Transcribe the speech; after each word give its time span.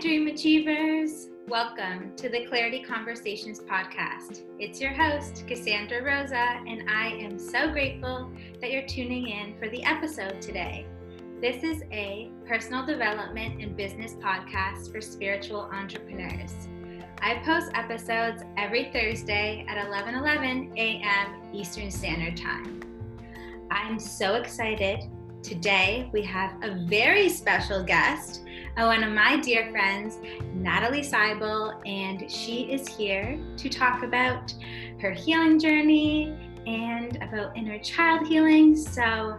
Dream 0.00 0.28
Achievers. 0.28 1.26
Welcome 1.48 2.14
to 2.14 2.28
the 2.28 2.46
Clarity 2.46 2.84
Conversations 2.84 3.58
podcast. 3.58 4.42
It's 4.60 4.80
your 4.80 4.92
host, 4.92 5.44
Cassandra 5.48 6.04
Rosa, 6.04 6.36
and 6.36 6.88
I 6.88 7.08
am 7.14 7.36
so 7.36 7.72
grateful 7.72 8.30
that 8.60 8.70
you're 8.70 8.86
tuning 8.86 9.26
in 9.26 9.58
for 9.58 9.68
the 9.68 9.82
episode 9.82 10.40
today. 10.40 10.86
This 11.40 11.64
is 11.64 11.82
a 11.90 12.30
personal 12.46 12.86
development 12.86 13.60
and 13.60 13.76
business 13.76 14.12
podcast 14.14 14.92
for 14.92 15.00
spiritual 15.00 15.62
entrepreneurs. 15.62 16.54
I 17.20 17.42
post 17.44 17.72
episodes 17.74 18.44
every 18.56 18.92
Thursday 18.92 19.66
at 19.68 19.84
11 19.84 20.14
11 20.14 20.74
a.m. 20.76 21.50
Eastern 21.52 21.90
Standard 21.90 22.36
Time. 22.36 22.80
I'm 23.72 23.98
so 23.98 24.36
excited. 24.36 25.00
Today, 25.42 26.08
we 26.12 26.22
have 26.22 26.52
a 26.62 26.84
very 26.86 27.28
special 27.28 27.82
guest 27.82 28.44
Uh, 28.78 28.84
one 28.84 29.02
of 29.02 29.10
my 29.10 29.36
dear 29.36 29.72
friends, 29.72 30.18
Natalie 30.54 31.00
Seibel, 31.00 31.84
and 31.84 32.30
she 32.30 32.70
is 32.70 32.86
here 32.86 33.36
to 33.56 33.68
talk 33.68 34.04
about 34.04 34.54
her 35.00 35.10
healing 35.10 35.58
journey 35.58 36.32
and 36.64 37.16
about 37.16 37.56
inner 37.56 37.80
child 37.80 38.28
healing. 38.28 38.76
So 38.76 39.36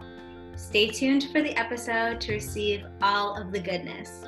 stay 0.57 0.89
tuned 0.89 1.30
for 1.31 1.41
the 1.41 1.57
episode 1.57 2.20
to 2.20 2.33
receive 2.33 2.83
all 3.02 3.41
of 3.41 3.53
the 3.53 3.61
goodness. 3.61 4.25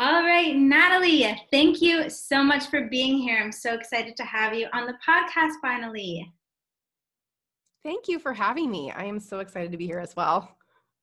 All 0.00 0.24
right, 0.24 0.56
Natalie, 0.56 1.32
thank 1.52 1.80
you 1.80 2.10
so 2.10 2.42
much 2.42 2.66
for 2.66 2.88
being 2.88 3.18
here. 3.18 3.38
I'm 3.40 3.52
so 3.52 3.74
excited 3.74 4.16
to 4.16 4.24
have 4.24 4.52
you 4.52 4.66
on 4.72 4.86
the 4.86 4.98
podcast 5.06 5.52
finally. 5.62 6.28
Thank 7.84 8.08
you 8.08 8.18
for 8.18 8.32
having 8.32 8.70
me. 8.70 8.90
I 8.90 9.04
am 9.04 9.20
so 9.20 9.40
excited 9.40 9.70
to 9.72 9.76
be 9.76 9.86
here 9.86 9.98
as 9.98 10.16
well. 10.16 10.56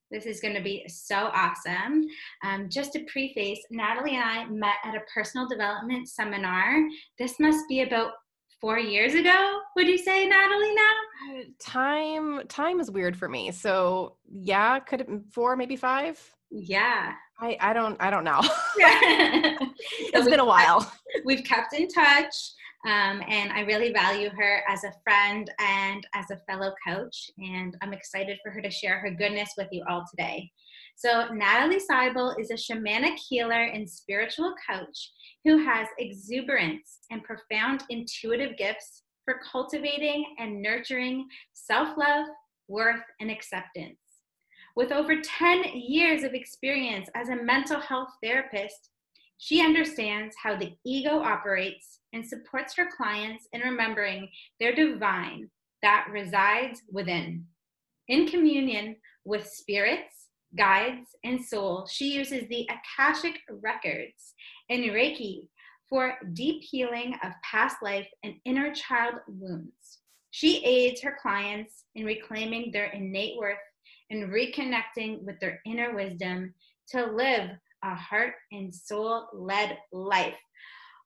This 0.10 0.26
is 0.26 0.42
going 0.42 0.56
to 0.56 0.62
be 0.62 0.84
so 0.88 1.30
awesome. 1.34 2.06
Um, 2.44 2.68
just 2.70 2.94
to 2.94 3.06
preface, 3.06 3.60
Natalie 3.70 4.16
and 4.16 4.24
I 4.24 4.46
met 4.46 4.76
at 4.84 4.96
a 4.96 5.02
personal 5.14 5.48
development 5.48 6.10
seminar. 6.10 6.84
This 7.20 7.40
must 7.40 7.70
be 7.70 7.84
about 7.84 8.14
four 8.60 8.80
years 8.80 9.14
ago. 9.14 9.60
Would 9.76 9.88
you 9.88 9.98
say, 9.98 10.28
Natalie? 10.28 10.76
Now, 10.76 11.40
uh, 11.40 11.44
time 11.60 12.48
time 12.48 12.80
is 12.80 12.92
weird 12.92 13.16
for 13.16 13.30
me. 13.30 13.52
So 13.52 14.18
yeah, 14.30 14.80
could 14.80 15.02
it 15.02 15.10
four, 15.32 15.56
maybe 15.56 15.76
five? 15.76 16.20
Yeah. 16.50 17.14
I 17.40 17.58
I 17.62 17.74
don't 17.74 17.96
I 18.02 18.10
don't 18.10 18.24
know. 18.24 18.42
it's 18.78 20.30
been 20.30 20.40
a 20.40 20.46
while. 20.46 20.92
We've 21.26 21.44
kept 21.44 21.74
in 21.74 21.88
touch. 21.88 22.36
Um, 22.86 23.22
and 23.28 23.52
I 23.52 23.62
really 23.62 23.94
value 23.94 24.30
her 24.30 24.64
as 24.68 24.84
a 24.84 24.94
friend 25.04 25.52
and 25.60 26.06
as 26.16 26.32
a 26.32 26.42
fellow 26.50 26.74
coach. 26.88 27.30
And 27.38 27.78
I'm 27.82 27.94
excited 27.94 28.40
for 28.44 28.52
her 28.52 28.62
to 28.62 28.72
share 28.72 29.00
her 29.00 29.12
goodness 29.12 29.52
with 29.58 29.68
you 29.72 29.84
all 29.88 30.04
today. 30.10 30.50
So, 30.96 31.28
Natalie 31.34 31.80
Seibel 31.80 32.40
is 32.40 32.52
a 32.52 32.56
shamanic 32.56 33.18
healer 33.18 33.64
and 33.64 33.90
spiritual 33.90 34.54
coach 34.70 35.12
who 35.44 35.64
has 35.64 35.88
exuberance 36.00 37.00
and 37.12 37.24
profound 37.24 37.84
intuitive 37.90 38.58
gifts 38.58 39.04
for 39.26 39.40
cultivating 39.52 40.26
and 40.40 40.62
nurturing 40.62 41.28
self 41.54 41.98
love, 41.98 42.28
worth, 42.68 43.04
and 43.20 43.32
acceptance. 43.32 43.98
With 44.76 44.92
over 44.92 45.22
10 45.22 45.64
years 45.76 46.24
of 46.24 46.34
experience 46.34 47.10
as 47.16 47.30
a 47.30 47.36
mental 47.36 47.80
health 47.80 48.10
therapist, 48.24 48.91
she 49.44 49.60
understands 49.60 50.36
how 50.42 50.56
the 50.56 50.72
ego 50.86 51.18
operates 51.18 52.02
and 52.14 52.24
supports 52.24 52.76
her 52.76 52.88
clients 52.96 53.48
in 53.54 53.62
remembering 53.62 54.30
their 54.60 54.76
divine 54.76 55.50
that 55.82 56.06
resides 56.12 56.84
within. 56.92 57.44
In 58.08 58.28
communion 58.28 58.98
with 59.26 59.48
spirits, 59.48 60.28
guides, 60.56 61.16
and 61.24 61.44
soul, 61.44 61.88
she 61.90 62.14
uses 62.14 62.48
the 62.50 62.70
Akashic 62.70 63.40
records 63.50 64.36
and 64.70 64.84
Reiki 64.84 65.48
for 65.90 66.20
deep 66.34 66.62
healing 66.62 67.16
of 67.24 67.32
past 67.44 67.78
life 67.82 68.08
and 68.24 68.36
inner 68.46 68.72
child 68.76 69.16
wounds. 69.28 70.02
She 70.30 70.64
aids 70.64 71.02
her 71.02 71.18
clients 71.20 71.86
in 71.96 72.06
reclaiming 72.06 72.72
their 72.72 72.92
innate 72.92 73.40
worth 73.40 73.58
and 74.12 74.32
reconnecting 74.32 75.24
with 75.24 75.40
their 75.40 75.62
inner 75.66 75.96
wisdom 75.96 76.54
to 76.90 77.08
live 77.08 77.50
a 77.84 77.96
heart 77.96 78.34
and 78.52 78.74
soul 78.74 79.28
led 79.34 79.78
life. 79.92 80.38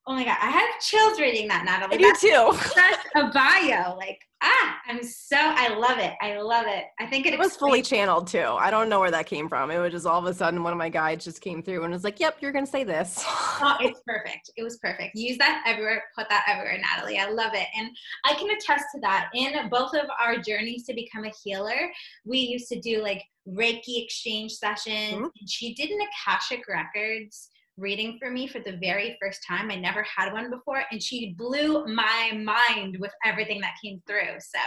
Oh 0.08 0.13
my 0.13 0.24
God, 0.24 0.38
I 0.40 0.50
have 0.52 0.81
chills 0.81 1.19
reading 1.19 1.47
that, 1.47 1.66
Natalie. 1.66 1.96
I 1.96 1.97
do 1.97 2.13
too. 2.19 2.58
That's 2.75 3.08
a 3.16 3.31
bio. 3.34 3.96
Like, 3.97 4.19
ah, 4.44 4.75
I'm 4.88 5.03
so, 5.03 5.38
I 5.40 5.75
love 5.75 5.97
it. 5.97 6.13
I 6.22 6.38
love 6.38 6.66
it. 6.68 6.85
I 7.00 7.06
think 7.07 7.25
it, 7.25 7.34
it 7.34 7.40
was 7.40 7.56
fully 7.56 7.81
channeled 7.81 8.28
too. 8.28 8.40
I 8.40 8.69
don't 8.69 8.88
know 8.88 9.00
where 9.00 9.12
that 9.12 9.25
came 9.25 9.50
from. 9.50 9.72
It 9.72 9.79
was 9.79 9.91
just 9.91 10.06
all 10.06 10.19
of 10.19 10.25
a 10.25 10.34
sudden 10.34 10.63
one 10.63 10.73
of 10.73 10.78
my 10.78 10.90
guides 10.90 11.25
just 11.25 11.41
came 11.41 11.63
through 11.63 11.84
and 11.84 11.94
was 11.94 12.03
like, 12.03 12.19
yep, 12.19 12.38
you're 12.40 12.51
going 12.51 12.66
to 12.66 12.72
say 12.72 12.84
this. 12.84 13.23
oh, 13.28 13.78
it's 13.81 14.01
perfect. 14.06 14.51
It 14.57 14.63
was 14.63 14.78
perfect. 14.78 15.16
Use 15.16 15.38
that 15.40 15.63
everywhere. 15.66 16.03
Put 16.16 16.29
that 16.29 16.46
everywhere, 16.47 16.78
Natalie. 16.78 17.18
I 17.18 17.29
love 17.29 17.53
it. 17.53 17.68
And 17.78 17.90
I 18.25 18.34
can 18.35 18.50
attest 18.50 18.85
to 18.94 19.01
that. 19.01 19.29
In 19.34 19.69
both 19.69 19.94
of 19.96 20.07
our 20.19 20.38
journeys 20.38 20.85
to 20.85 20.94
become 20.94 21.25
a 21.25 21.31
healer, 21.44 21.91
we 22.23 22.40
used 22.40 22.67
to 22.69 22.79
do 22.79 23.02
like 23.02 23.23
Reiki 23.47 24.03
exchange 24.03 24.53
sessions. 24.53 25.16
Mm-hmm. 25.16 25.23
And 25.40 25.50
she 25.50 25.73
did 25.73 25.90
an 25.90 26.00
Akashic 26.02 26.67
Records 26.67 27.50
reading 27.78 28.18
for 28.19 28.30
me 28.30 28.47
for 28.47 28.59
the 28.59 28.78
very 28.81 29.18
first 29.22 29.41
time. 29.47 29.69
I 29.69 29.75
never 29.75 30.03
had 30.03 30.31
one 30.31 30.50
before, 30.50 30.84
and 30.91 31.02
she 31.02 31.34
blew 31.38 31.86
my 31.88 32.31
mind 32.34 32.97
with 33.00 33.12
everything 33.25 33.62
that 33.62 33.75
came 33.84 34.02
through. 34.08 34.40
So, 34.40 34.59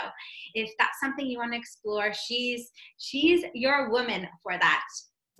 if 0.55 0.71
that's 0.79 1.01
something 1.01 1.27
you 1.27 1.39
want 1.39 1.53
to 1.53 1.59
explore, 1.59 2.13
she's 2.13 2.71
she's 2.99 3.45
your 3.55 3.91
woman 3.91 4.27
for 4.43 4.53
that. 4.59 4.85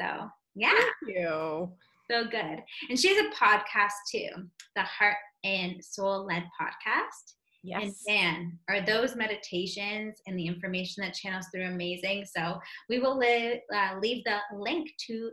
So, 0.01 0.29
yeah. 0.55 0.73
Thank 0.73 1.17
you. 1.19 1.73
So 2.11 2.25
good. 2.25 2.63
And 2.89 2.99
she 2.99 3.15
has 3.15 3.27
a 3.27 3.31
podcast 3.31 3.93
too, 4.11 4.29
the 4.75 4.83
Heart 4.83 5.17
and 5.45 5.83
Soul 5.85 6.25
Led 6.25 6.45
Podcast. 6.61 7.35
Yes. 7.63 8.03
And 8.09 8.17
man, 8.17 8.59
are 8.69 8.81
those 8.81 9.15
meditations 9.15 10.23
and 10.27 10.39
the 10.39 10.47
information 10.47 11.03
that 11.03 11.15
channels 11.15 11.47
through 11.53 11.67
amazing. 11.67 12.25
So 12.35 12.59
we 12.89 12.99
will 12.99 13.19
li- 13.19 13.61
uh, 13.75 13.97
leave 14.01 14.25
the 14.25 14.39
link 14.57 14.89
to 15.09 15.31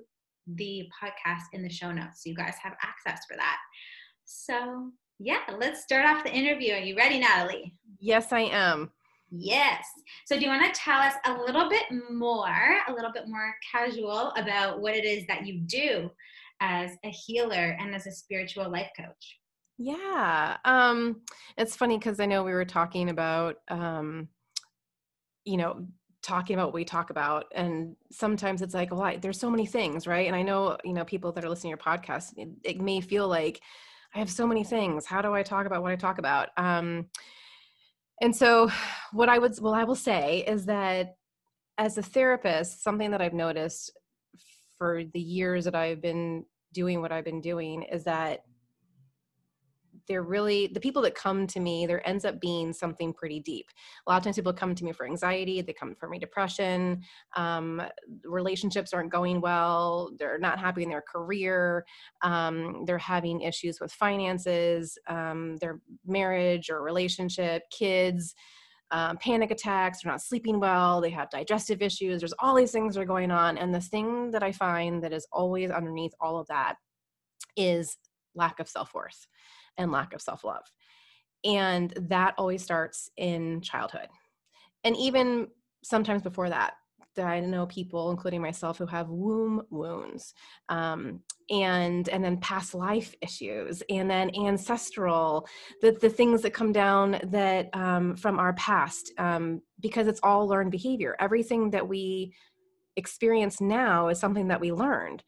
the 0.47 0.87
podcast 1.01 1.43
in 1.53 1.63
the 1.63 1.69
show 1.69 1.91
notes 1.91 2.23
so 2.23 2.29
you 2.29 2.35
guys 2.35 2.55
have 2.61 2.75
access 2.81 3.25
for 3.29 3.35
that. 3.37 3.57
So, 4.25 4.91
yeah, 5.19 5.41
let's 5.57 5.83
start 5.83 6.05
off 6.05 6.23
the 6.23 6.33
interview. 6.33 6.73
Are 6.73 6.79
you 6.79 6.95
ready, 6.95 7.19
Natalie? 7.19 7.75
Yes, 7.99 8.33
I 8.33 8.41
am. 8.41 8.91
Yes. 9.31 9.85
So, 10.25 10.37
do 10.37 10.45
you 10.45 10.49
want 10.49 10.73
to 10.73 10.79
tell 10.79 10.99
us 10.99 11.13
a 11.25 11.33
little 11.33 11.69
bit 11.69 11.83
more, 12.11 12.79
a 12.87 12.93
little 12.93 13.11
bit 13.11 13.27
more 13.27 13.53
casual 13.71 14.31
about 14.31 14.81
what 14.81 14.95
it 14.95 15.05
is 15.05 15.25
that 15.27 15.45
you 15.45 15.59
do 15.61 16.09
as 16.61 16.91
a 17.03 17.09
healer 17.09 17.77
and 17.79 17.93
as 17.93 18.07
a 18.07 18.11
spiritual 18.11 18.69
life 18.69 18.89
coach? 18.97 19.39
Yeah. 19.77 20.57
Um, 20.63 21.21
it's 21.57 21.75
funny 21.75 21.97
because 21.97 22.19
I 22.19 22.25
know 22.25 22.43
we 22.43 22.53
were 22.53 22.65
talking 22.65 23.09
about, 23.09 23.57
um, 23.67 24.29
you 25.43 25.57
know, 25.57 25.85
talking 26.25 26.55
about 26.55 26.67
what 26.67 26.73
we 26.73 26.83
talk 26.83 27.11
about 27.11 27.45
and 27.53 27.95
sometimes 28.11 28.63
it's 28.63 28.73
like 28.73 28.89
well 28.89 29.03
I, 29.03 29.17
there's 29.17 29.39
so 29.39 29.51
many 29.51 29.67
things 29.67 30.07
right? 30.07 30.25
And 30.25 30.35
i 30.35 30.41
know 30.41 30.75
you 30.83 30.93
know 30.93 31.05
people 31.05 31.31
that 31.33 31.45
are 31.45 31.49
listening 31.49 31.75
to 31.75 31.77
your 31.77 31.97
podcast 31.97 32.33
it, 32.35 32.49
it, 32.63 32.81
may 32.81 32.99
feel 32.99 33.27
like 33.27 33.61
i 34.15 34.19
have 34.19 34.31
so 34.31 34.47
many 34.47 34.63
things. 34.63 35.05
How 35.05 35.21
do 35.21 35.33
i 35.33 35.43
talk 35.43 35.67
about 35.67 35.83
what 35.83 35.91
i 35.91 35.95
talk 35.95 36.17
about? 36.17 36.49
Um, 36.57 37.09
and 38.21 38.35
so 38.35 38.71
what 39.13 39.29
i 39.29 39.37
would 39.37 39.53
well 39.61 39.75
i 39.75 39.83
will 39.83 39.95
say 39.95 40.43
is 40.47 40.65
that 40.65 41.15
as 41.77 41.97
a 41.97 42.01
therapist 42.01 42.83
something 42.83 43.11
that 43.11 43.21
i've 43.21 43.33
noticed 43.33 43.91
for 44.77 45.03
the 45.13 45.19
years 45.19 45.65
that 45.65 45.75
i've 45.75 46.01
been 46.01 46.43
doing 46.73 47.01
what 47.01 47.11
i've 47.11 47.25
been 47.25 47.41
doing 47.41 47.83
is 47.83 48.03
that 48.03 48.41
they're 50.07 50.23
really 50.23 50.67
the 50.67 50.79
people 50.79 51.01
that 51.01 51.15
come 51.15 51.47
to 51.47 51.59
me 51.59 51.85
there 51.85 52.07
ends 52.07 52.25
up 52.25 52.39
being 52.39 52.73
something 52.73 53.13
pretty 53.13 53.39
deep 53.39 53.67
a 54.05 54.11
lot 54.11 54.17
of 54.17 54.23
times 54.23 54.35
people 54.35 54.53
come 54.53 54.75
to 54.75 54.83
me 54.83 54.91
for 54.91 55.05
anxiety 55.05 55.61
they 55.61 55.73
come 55.73 55.95
for 55.95 56.09
me 56.09 56.19
depression 56.19 57.01
um, 57.35 57.81
relationships 58.23 58.93
aren't 58.93 59.11
going 59.11 59.41
well 59.41 60.11
they're 60.17 60.39
not 60.39 60.59
happy 60.59 60.83
in 60.83 60.89
their 60.89 61.03
career 61.03 61.85
um, 62.21 62.83
they're 62.85 62.97
having 62.97 63.41
issues 63.41 63.79
with 63.79 63.91
finances 63.91 64.97
um, 65.07 65.57
their 65.57 65.79
marriage 66.05 66.69
or 66.69 66.81
relationship 66.81 67.63
kids 67.71 68.35
um, 68.91 69.17
panic 69.17 69.49
attacks, 69.49 70.03
they're 70.03 70.11
not 70.11 70.21
sleeping 70.21 70.59
well, 70.59 71.01
they 71.01 71.09
have 71.09 71.29
digestive 71.31 71.81
issues, 71.81 72.21
there's 72.21 72.33
all 72.39 72.55
these 72.55 72.71
things 72.71 72.93
that 72.95 73.01
are 73.01 73.05
going 73.05 73.31
on. 73.31 73.57
And 73.57 73.73
the 73.73 73.81
thing 73.81 74.29
that 74.31 74.43
I 74.43 74.51
find 74.51 75.03
that 75.03 75.11
is 75.11 75.27
always 75.31 75.71
underneath 75.71 76.13
all 76.21 76.37
of 76.37 76.47
that 76.47 76.75
is 77.57 77.97
lack 78.35 78.59
of 78.59 78.69
self 78.69 78.93
worth 78.93 79.27
and 79.77 79.91
lack 79.91 80.13
of 80.13 80.21
self 80.21 80.43
love. 80.43 80.63
And 81.43 81.93
that 82.09 82.33
always 82.37 82.63
starts 82.63 83.09
in 83.17 83.61
childhood. 83.61 84.07
And 84.83 84.95
even 84.97 85.47
sometimes 85.83 86.23
before 86.23 86.49
that, 86.49 86.73
I 87.17 87.39
know 87.39 87.65
people, 87.65 88.11
including 88.11 88.41
myself, 88.41 88.77
who 88.77 88.85
have 88.87 89.09
womb 89.09 89.61
wounds, 89.69 90.33
um, 90.69 91.21
and 91.49 92.09
and 92.09 92.23
then 92.23 92.37
past 92.37 92.73
life 92.73 93.15
issues, 93.21 93.81
and 93.89 94.09
then 94.09 94.31
ancestral, 94.35 95.47
the 95.81 95.91
the 95.91 96.09
things 96.09 96.41
that 96.41 96.53
come 96.53 96.73
down 96.73 97.19
that 97.23 97.69
um, 97.73 98.15
from 98.15 98.39
our 98.39 98.53
past, 98.53 99.13
um, 99.17 99.61
because 99.79 100.07
it's 100.07 100.19
all 100.23 100.47
learned 100.47 100.71
behavior. 100.71 101.15
Everything 101.19 101.69
that 101.71 101.87
we 101.87 102.33
experience 102.97 103.61
now 103.61 104.07
is 104.07 104.19
something 104.19 104.47
that 104.47 104.61
we 104.61 104.71
learned. 104.71 105.23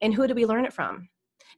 And 0.00 0.12
who 0.14 0.26
did 0.26 0.36
we 0.36 0.46
learn 0.46 0.64
it 0.64 0.72
from? 0.72 1.08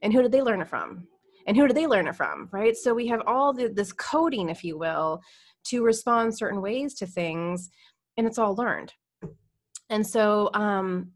And 0.01 0.13
who 0.13 0.21
did 0.21 0.31
they 0.31 0.41
learn 0.41 0.61
it 0.61 0.67
from? 0.67 1.07
And 1.47 1.55
who 1.55 1.67
did 1.67 1.77
they 1.77 1.87
learn 1.87 2.07
it 2.07 2.15
from? 2.15 2.49
Right. 2.51 2.75
So 2.75 2.93
we 2.93 3.07
have 3.07 3.21
all 3.27 3.53
the, 3.53 3.67
this 3.67 3.93
coding, 3.93 4.49
if 4.49 4.63
you 4.63 4.77
will, 4.77 5.21
to 5.67 5.83
respond 5.83 6.37
certain 6.37 6.61
ways 6.61 6.93
to 6.95 7.07
things, 7.07 7.69
and 8.17 8.27
it's 8.27 8.37
all 8.37 8.55
learned. 8.55 8.93
And 9.89 10.05
so, 10.05 10.49
um, 10.53 11.11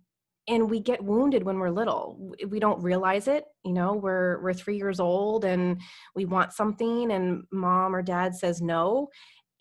and 0.50 0.70
we 0.70 0.80
get 0.80 1.04
wounded 1.04 1.44
when 1.44 1.60
we're 1.60 1.70
little 1.70 2.34
we 2.48 2.60
don't 2.60 2.81
realize 2.81 3.28
it 3.28 3.46
you 3.64 3.72
know 3.72 3.94
we're 3.94 4.42
we're 4.42 4.54
3 4.54 4.76
years 4.76 5.00
old 5.00 5.46
and 5.46 5.80
we 6.16 6.26
want 6.26 6.54
something 6.54 7.12
and 7.12 7.44
mom 7.52 7.96
or 7.96 8.02
dad 8.02 8.36
says 8.36 8.62
no 8.62 9.08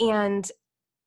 and 0.00 0.50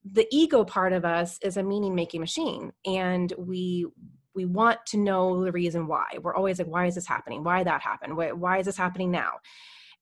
the 0.04 0.28
ego 0.32 0.64
part 0.64 0.94
of 0.94 1.04
us 1.04 1.38
is 1.44 1.58
a 1.58 1.64
meaning 1.64 1.96
making 1.96 2.22
machine 2.22 2.72
and 2.86 3.34
we 3.38 3.86
we 4.34 4.46
want 4.46 4.80
to 4.88 4.98
know 4.98 5.44
the 5.44 5.52
reason 5.52 5.88
why. 5.88 6.06
We're 6.22 6.36
always 6.36 6.60
like 6.60 6.68
why 6.68 6.86
is 6.86 6.96
this 6.96 7.08
happening? 7.08 7.44
Why 7.44 7.64
that 7.64 7.82
happened? 7.82 8.16
Why, 8.16 8.32
why 8.32 8.60
is 8.60 8.66
this 8.66 8.78
happening 8.78 9.12
now? 9.12 9.32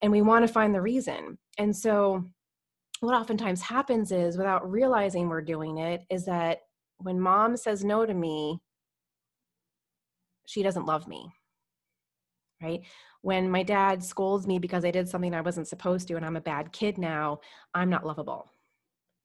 And 0.02 0.12
we 0.12 0.22
want 0.22 0.46
to 0.46 0.52
find 0.52 0.74
the 0.74 0.80
reason. 0.80 1.36
And 1.58 1.74
so 1.76 2.24
what 3.00 3.14
oftentimes 3.14 3.62
happens 3.62 4.12
is 4.12 4.36
without 4.36 4.70
realizing 4.70 5.28
we're 5.28 5.40
doing 5.40 5.78
it 5.78 6.02
is 6.10 6.26
that 6.26 6.60
when 6.98 7.18
mom 7.18 7.56
says 7.56 7.82
no 7.82 8.06
to 8.06 8.14
me 8.14 8.60
she 10.46 10.62
doesn't 10.62 10.86
love 10.86 11.08
me 11.08 11.32
right? 12.62 12.82
When 13.22 13.50
my 13.50 13.62
dad 13.62 14.04
scolds 14.04 14.46
me 14.46 14.58
because 14.58 14.84
i 14.84 14.90
did 14.90 15.08
something 15.08 15.34
i 15.34 15.40
wasn't 15.40 15.68
supposed 15.68 16.08
to 16.08 16.16
and 16.16 16.24
i'm 16.24 16.36
a 16.36 16.42
bad 16.42 16.72
kid 16.72 16.98
now 16.98 17.40
i'm 17.74 17.90
not 17.90 18.06
lovable 18.06 18.50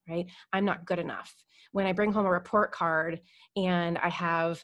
right? 0.08 0.28
I'm 0.54 0.66
not 0.66 0.86
good 0.86 1.00
enough. 1.00 1.36
When 1.72 1.86
i 1.86 1.92
bring 1.92 2.14
home 2.14 2.26
a 2.26 2.32
report 2.32 2.72
card 2.72 3.20
and 3.58 3.98
i 3.98 4.10
have 4.10 4.64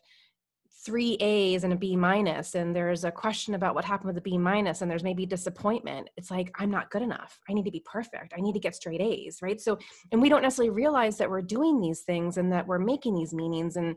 three 0.83 1.13
A's 1.19 1.63
and 1.63 1.73
a 1.73 1.75
B 1.75 1.95
minus, 1.95 2.55
and 2.55 2.75
there's 2.75 3.03
a 3.03 3.11
question 3.11 3.53
about 3.53 3.75
what 3.75 3.85
happened 3.85 4.07
with 4.07 4.15
the 4.15 4.21
B 4.21 4.37
minus, 4.37 4.81
and 4.81 4.89
there's 4.89 5.03
maybe 5.03 5.25
disappointment. 5.25 6.09
It's 6.17 6.31
like, 6.31 6.51
I'm 6.55 6.71
not 6.71 6.89
good 6.89 7.01
enough. 7.01 7.39
I 7.49 7.53
need 7.53 7.65
to 7.65 7.71
be 7.71 7.83
perfect. 7.85 8.33
I 8.35 8.41
need 8.41 8.53
to 8.53 8.59
get 8.59 8.75
straight 8.75 9.01
A's, 9.01 9.39
right? 9.41 9.61
So, 9.61 9.77
and 10.11 10.21
we 10.21 10.29
don't 10.29 10.41
necessarily 10.41 10.71
realize 10.71 11.17
that 11.17 11.29
we're 11.29 11.41
doing 11.41 11.79
these 11.79 12.01
things 12.01 12.37
and 12.37 12.51
that 12.51 12.65
we're 12.65 12.79
making 12.79 13.15
these 13.15 13.33
meanings. 13.33 13.75
And 13.75 13.95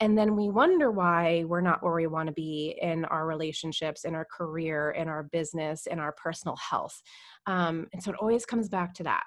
and 0.00 0.16
then 0.16 0.36
we 0.36 0.48
wonder 0.48 0.92
why 0.92 1.42
we're 1.48 1.60
not 1.60 1.82
where 1.82 1.94
we 1.94 2.06
want 2.06 2.28
to 2.28 2.32
be 2.32 2.78
in 2.80 3.04
our 3.06 3.26
relationships 3.26 4.04
in 4.04 4.14
our 4.14 4.24
career 4.24 4.90
in 4.92 5.08
our 5.08 5.24
business 5.24 5.86
in 5.86 5.98
our 5.98 6.12
personal 6.12 6.56
health 6.56 7.02
um, 7.46 7.86
and 7.92 8.02
so 8.02 8.12
it 8.12 8.16
always 8.20 8.46
comes 8.46 8.68
back 8.68 8.94
to 8.94 9.02
that 9.02 9.24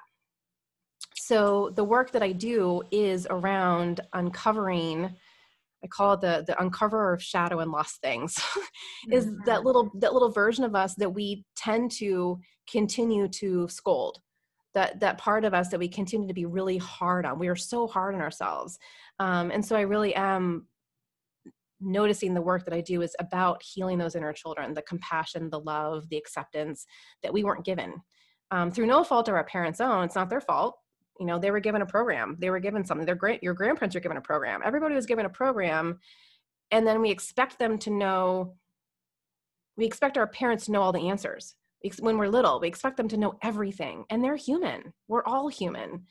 so 1.15 1.71
the 1.75 1.83
work 1.83 2.12
that 2.12 2.24
i 2.24 2.31
do 2.31 2.81
is 2.92 3.27
around 3.30 4.01
uncovering 4.13 5.13
i 5.83 5.88
call 5.88 6.13
it 6.13 6.22
the 6.22 6.44
the 6.48 6.62
uncover 6.62 7.13
of 7.13 7.22
shadow 7.22 7.60
and 7.60 7.72
lost 7.72 8.01
things 8.01 8.39
is 9.12 9.25
mm-hmm. 9.25 9.44
that 9.45 9.63
little 9.63 9.89
that 9.95 10.13
little 10.13 10.31
version 10.31 10.63
of 10.63 10.75
us 10.75 10.95
that 10.95 11.10
we 11.10 11.44
tend 11.56 11.92
to 11.92 12.39
continue 12.72 13.28
to 13.28 13.68
scold. 13.68 14.19
That 14.74 15.01
that 15.01 15.18
part 15.18 15.44
of 15.44 15.54
us 15.54 15.69
that 15.69 15.80
we 15.80 15.89
continue 15.89 16.28
to 16.28 16.33
be 16.33 16.45
really 16.45 16.78
hard 16.78 17.25
on. 17.25 17.39
We 17.39 17.50
are 17.50 17.56
so 17.56 17.88
hard 17.88 18.16
on 18.16 18.22
ourselves. 18.22 18.80
Um, 19.19 19.51
and 19.51 19.63
so 19.63 19.75
i 19.75 19.81
really 19.81 20.16
am 20.16 20.68
noticing 21.84 22.34
the 22.34 22.42
work 22.42 22.63
that 22.66 22.75
i 22.75 22.81
do 22.81 23.01
is 23.01 23.16
about 23.19 23.62
healing 23.63 23.98
those 23.98 24.16
inner 24.16 24.31
children 24.31 24.72
the 24.75 24.84
compassion 24.84 25.50
the 25.50 25.60
love 25.60 26.07
the 26.10 26.18
acceptance 26.18 26.86
that 27.24 27.34
we 27.34 27.44
weren't 27.44 27.66
given. 27.66 27.95
Um, 28.51 28.69
through 28.69 28.88
no 28.88 29.04
fault 29.04 29.30
of 29.30 29.36
our 29.36 29.45
parents 29.45 29.81
own 29.81 30.06
it's 30.06 30.16
not 30.16 30.30
their 30.30 30.42
fault 30.42 30.77
you 31.22 31.28
know 31.28 31.38
they 31.38 31.52
were 31.52 31.60
given 31.60 31.84
a 31.84 31.86
program. 31.86 32.36
They 32.40 32.50
were 32.50 32.60
given 32.60 32.84
something. 32.84 33.06
Their 33.06 33.14
great 33.14 33.44
your 33.44 33.54
grandparents 33.54 33.96
are 33.96 34.00
given 34.00 34.18
a 34.18 34.22
program. 34.22 34.62
Everybody 34.66 34.96
was 34.96 35.06
given 35.06 35.28
a 35.28 35.30
program 35.30 36.00
and 36.72 36.88
then 36.88 37.00
we 37.00 37.12
expect 37.12 37.60
them 37.60 37.78
to 37.78 37.92
know 37.92 38.56
we 39.78 39.86
expect 39.86 40.18
our 40.18 40.26
parents 40.26 40.66
to 40.66 40.72
know 40.72 40.82
all 40.82 40.92
the 40.92 41.10
answers. 41.10 41.54
When 42.00 42.18
we're 42.18 42.28
little 42.28 42.60
we 42.60 42.68
expect 42.68 42.98
them 42.98 43.08
to 43.10 43.18
know 43.18 43.38
everything 43.44 44.06
and 44.10 44.24
they're 44.24 44.36
human. 44.36 44.94
We're 45.08 45.24
all 45.24 45.48
human 45.48 46.08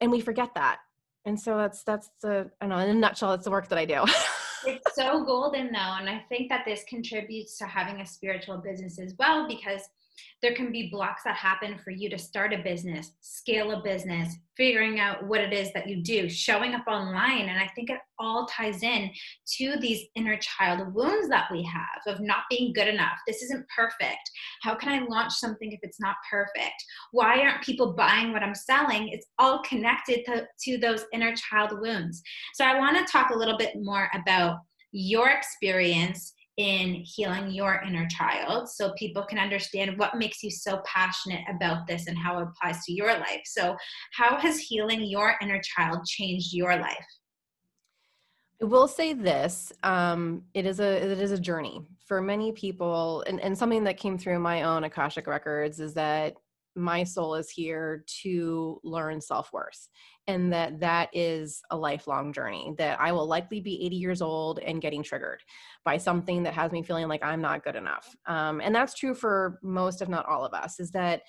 and 0.00 0.12
we 0.12 0.20
forget 0.20 0.54
that. 0.54 0.78
And 1.24 1.38
so 1.38 1.56
that's 1.56 1.82
that's 1.82 2.08
the 2.22 2.48
i 2.60 2.68
don't 2.68 2.68
know 2.68 2.78
in 2.78 2.96
a 2.96 3.00
nutshell 3.00 3.30
That's 3.30 3.44
the 3.44 3.50
work 3.50 3.68
that 3.68 3.78
i 3.78 3.84
do. 3.84 4.04
It's 4.66 4.96
so 4.96 5.24
golden 5.24 5.66
though 5.72 5.94
and 5.98 6.10
i 6.10 6.24
think 6.28 6.48
that 6.48 6.64
this 6.64 6.82
contributes 6.88 7.56
to 7.58 7.64
having 7.64 8.00
a 8.00 8.06
spiritual 8.06 8.58
business 8.58 8.98
as 8.98 9.14
well 9.16 9.46
because 9.46 9.82
there 10.42 10.54
can 10.54 10.70
be 10.72 10.90
blocks 10.90 11.22
that 11.24 11.36
happen 11.36 11.78
for 11.82 11.90
you 11.90 12.08
to 12.10 12.18
start 12.18 12.52
a 12.52 12.58
business, 12.58 13.12
scale 13.20 13.72
a 13.72 13.82
business, 13.82 14.36
figuring 14.56 14.98
out 14.98 15.26
what 15.26 15.40
it 15.40 15.52
is 15.52 15.72
that 15.72 15.88
you 15.88 16.02
do, 16.02 16.28
showing 16.28 16.74
up 16.74 16.86
online. 16.86 17.48
And 17.48 17.58
I 17.58 17.68
think 17.74 17.90
it 17.90 17.98
all 18.18 18.46
ties 18.46 18.82
in 18.82 19.10
to 19.56 19.76
these 19.78 20.04
inner 20.16 20.36
child 20.38 20.94
wounds 20.94 21.28
that 21.28 21.48
we 21.52 21.62
have 21.62 22.00
of 22.06 22.20
not 22.20 22.42
being 22.50 22.72
good 22.72 22.88
enough. 22.88 23.18
This 23.26 23.42
isn't 23.42 23.66
perfect. 23.74 24.30
How 24.62 24.74
can 24.74 24.88
I 24.88 25.06
launch 25.06 25.32
something 25.34 25.72
if 25.72 25.80
it's 25.82 26.00
not 26.00 26.16
perfect? 26.30 26.74
Why 27.12 27.40
aren't 27.40 27.62
people 27.62 27.94
buying 27.94 28.32
what 28.32 28.42
I'm 28.42 28.54
selling? 28.54 29.08
It's 29.08 29.26
all 29.38 29.62
connected 29.62 30.24
to, 30.26 30.46
to 30.64 30.78
those 30.78 31.04
inner 31.12 31.34
child 31.36 31.80
wounds. 31.80 32.22
So 32.54 32.64
I 32.64 32.78
want 32.78 32.96
to 32.98 33.10
talk 33.10 33.30
a 33.30 33.38
little 33.38 33.56
bit 33.56 33.74
more 33.76 34.10
about 34.14 34.58
your 34.90 35.28
experience 35.30 36.34
in 36.58 37.02
healing 37.04 37.52
your 37.52 37.80
inner 37.86 38.06
child 38.08 38.68
so 38.68 38.92
people 38.98 39.24
can 39.24 39.38
understand 39.38 39.96
what 39.96 40.16
makes 40.16 40.42
you 40.42 40.50
so 40.50 40.82
passionate 40.84 41.44
about 41.48 41.86
this 41.86 42.08
and 42.08 42.18
how 42.18 42.38
it 42.38 42.48
applies 42.48 42.84
to 42.84 42.92
your 42.92 43.14
life. 43.14 43.40
So, 43.46 43.76
how 44.12 44.38
has 44.38 44.58
healing 44.58 45.04
your 45.04 45.34
inner 45.40 45.60
child 45.62 46.04
changed 46.04 46.52
your 46.52 46.76
life? 46.76 47.06
I 48.60 48.64
will 48.64 48.88
say 48.88 49.12
this: 49.12 49.72
um, 49.84 50.42
it 50.52 50.66
is 50.66 50.80
a 50.80 51.10
it 51.12 51.20
is 51.20 51.30
a 51.30 51.38
journey 51.38 51.80
for 52.06 52.20
many 52.20 52.50
people, 52.52 53.22
and, 53.26 53.40
and 53.40 53.56
something 53.56 53.84
that 53.84 53.96
came 53.96 54.18
through 54.18 54.40
my 54.40 54.62
own 54.62 54.84
akashic 54.84 55.28
records 55.28 55.78
is 55.78 55.94
that 55.94 56.34
my 56.78 57.04
soul 57.04 57.34
is 57.34 57.50
here 57.50 58.04
to 58.06 58.80
learn 58.84 59.20
self-worth 59.20 59.88
and 60.26 60.52
that 60.52 60.78
that 60.80 61.08
is 61.12 61.60
a 61.70 61.76
lifelong 61.76 62.32
journey 62.32 62.74
that 62.78 63.00
i 63.00 63.12
will 63.12 63.26
likely 63.26 63.60
be 63.60 63.84
80 63.84 63.96
years 63.96 64.22
old 64.22 64.58
and 64.60 64.80
getting 64.80 65.02
triggered 65.02 65.42
by 65.84 65.96
something 65.96 66.42
that 66.42 66.54
has 66.54 66.72
me 66.72 66.82
feeling 66.82 67.08
like 67.08 67.24
i'm 67.24 67.40
not 67.40 67.64
good 67.64 67.76
enough. 67.76 68.14
Um, 68.26 68.60
and 68.60 68.74
that's 68.74 68.94
true 68.94 69.14
for 69.14 69.58
most 69.62 70.02
if 70.02 70.08
not 70.08 70.26
all 70.26 70.44
of 70.44 70.54
us 70.54 70.80
is 70.80 70.90
that 70.92 71.22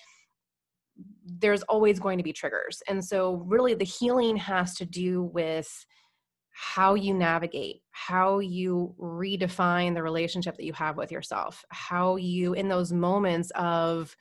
there's 1.24 1.62
always 1.62 1.98
going 1.98 2.18
to 2.18 2.24
be 2.24 2.32
triggers. 2.32 2.82
And 2.88 3.04
so 3.04 3.36
really 3.46 3.74
the 3.74 3.84
healing 3.84 4.36
has 4.36 4.74
to 4.76 4.84
do 4.84 5.22
with 5.22 5.86
how 6.50 6.94
you 6.94 7.14
navigate, 7.14 7.80
how 7.90 8.40
you 8.40 8.94
redefine 9.00 9.94
the 9.94 10.02
relationship 10.02 10.56
that 10.56 10.64
you 10.64 10.72
have 10.74 10.96
with 10.96 11.10
yourself, 11.10 11.64
how 11.70 12.16
you, 12.16 12.52
in 12.52 12.68
those 12.68 12.92
moments 12.92 13.50
of 13.54 14.14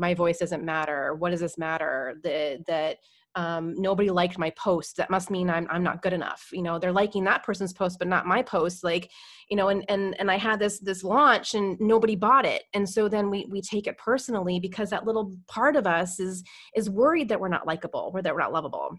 my 0.00 0.14
voice 0.14 0.38
doesn't 0.38 0.64
matter 0.64 1.14
what 1.14 1.30
does 1.30 1.40
this 1.40 1.58
matter 1.58 2.14
that 2.24 2.66
that 2.66 2.96
um, 3.36 3.74
nobody 3.76 4.10
liked 4.10 4.38
my 4.38 4.50
post 4.50 4.96
that 4.96 5.08
must 5.10 5.30
mean 5.30 5.48
I'm, 5.48 5.68
I'm 5.70 5.84
not 5.84 6.02
good 6.02 6.12
enough. 6.12 6.48
You 6.52 6.62
know 6.62 6.80
they're 6.80 6.90
liking 6.90 7.22
that 7.24 7.44
person's 7.44 7.72
post 7.72 7.98
but 8.00 8.08
not 8.08 8.26
my 8.26 8.42
post 8.42 8.82
like 8.82 9.08
you 9.48 9.56
know 9.56 9.68
and 9.68 9.84
and 9.88 10.18
and 10.18 10.28
i 10.30 10.36
had 10.36 10.58
this 10.58 10.80
this 10.80 11.04
launch 11.04 11.54
and 11.54 11.78
nobody 11.78 12.16
bought 12.16 12.44
it. 12.44 12.64
And 12.74 12.88
so 12.88 13.08
then 13.08 13.30
we 13.30 13.46
we 13.48 13.62
take 13.62 13.86
it 13.86 13.98
personally 13.98 14.58
because 14.58 14.90
that 14.90 15.06
little 15.06 15.32
part 15.46 15.76
of 15.76 15.86
us 15.86 16.18
is 16.18 16.42
is 16.74 16.90
worried 16.90 17.28
that 17.28 17.38
we're 17.38 17.48
not 17.48 17.66
likable 17.68 18.10
or 18.12 18.20
that 18.22 18.34
we're 18.34 18.40
not 18.40 18.52
lovable. 18.52 18.96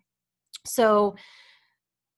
So 0.65 1.15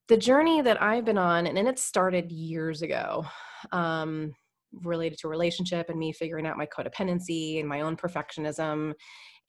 the 0.09 0.17
journey 0.17 0.61
that 0.61 0.81
i've 0.81 1.05
been 1.05 1.17
on 1.17 1.47
and, 1.47 1.57
and 1.57 1.67
it 1.67 1.79
started 1.79 2.31
years 2.31 2.81
ago 2.81 3.25
um 3.71 4.33
related 4.81 5.19
to 5.19 5.27
relationship 5.27 5.89
and 5.89 5.99
me 5.99 6.11
figuring 6.11 6.45
out 6.45 6.57
my 6.57 6.65
codependency 6.65 7.59
and 7.59 7.67
my 7.67 7.81
own 7.81 7.95
perfectionism. 7.95 8.93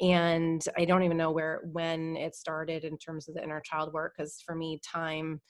And 0.01 0.65
i 0.77 0.85
don't 0.85 1.05
even 1.05 1.17
know 1.17 1.31
where 1.31 1.63
when 1.73 2.17
it 2.17 2.35
started 2.35 2.85
in 2.85 2.99
terms 2.99 3.29
of 3.29 3.35
the 3.35 3.43
inner 3.45 3.61
child 3.61 3.93
work 3.93 4.15
because 4.17 4.43
for 4.45 4.57
me 4.57 4.81
time 4.85 5.41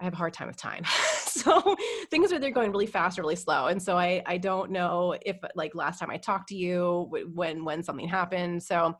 i 0.00 0.04
have 0.04 0.14
a 0.14 0.16
hard 0.16 0.32
time 0.32 0.48
with 0.48 0.56
time. 0.56 0.84
So 1.34 1.76
things 2.12 2.32
are 2.32 2.38
they're 2.38 2.52
going 2.52 2.70
really 2.70 2.86
fast 2.86 3.18
or 3.18 3.22
really 3.22 3.34
slow. 3.34 3.66
And 3.66 3.82
so 3.82 3.98
i 3.98 4.22
i 4.24 4.38
don't 4.38 4.70
know 4.70 5.16
if 5.26 5.36
like 5.56 5.74
last 5.74 5.98
time 5.98 6.08
i 6.10 6.16
talked 6.16 6.48
to 6.50 6.56
you 6.56 7.10
when 7.34 7.64
when 7.64 7.82
something 7.82 8.06
happened. 8.06 8.62
So 8.62 8.94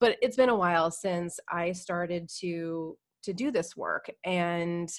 but 0.00 0.16
it's 0.20 0.36
been 0.36 0.48
a 0.48 0.56
while 0.56 0.90
since 0.90 1.38
i 1.48 1.70
started 1.70 2.28
to 2.40 2.98
to 3.22 3.32
do 3.32 3.52
this 3.52 3.76
work. 3.76 4.10
And 4.24 4.90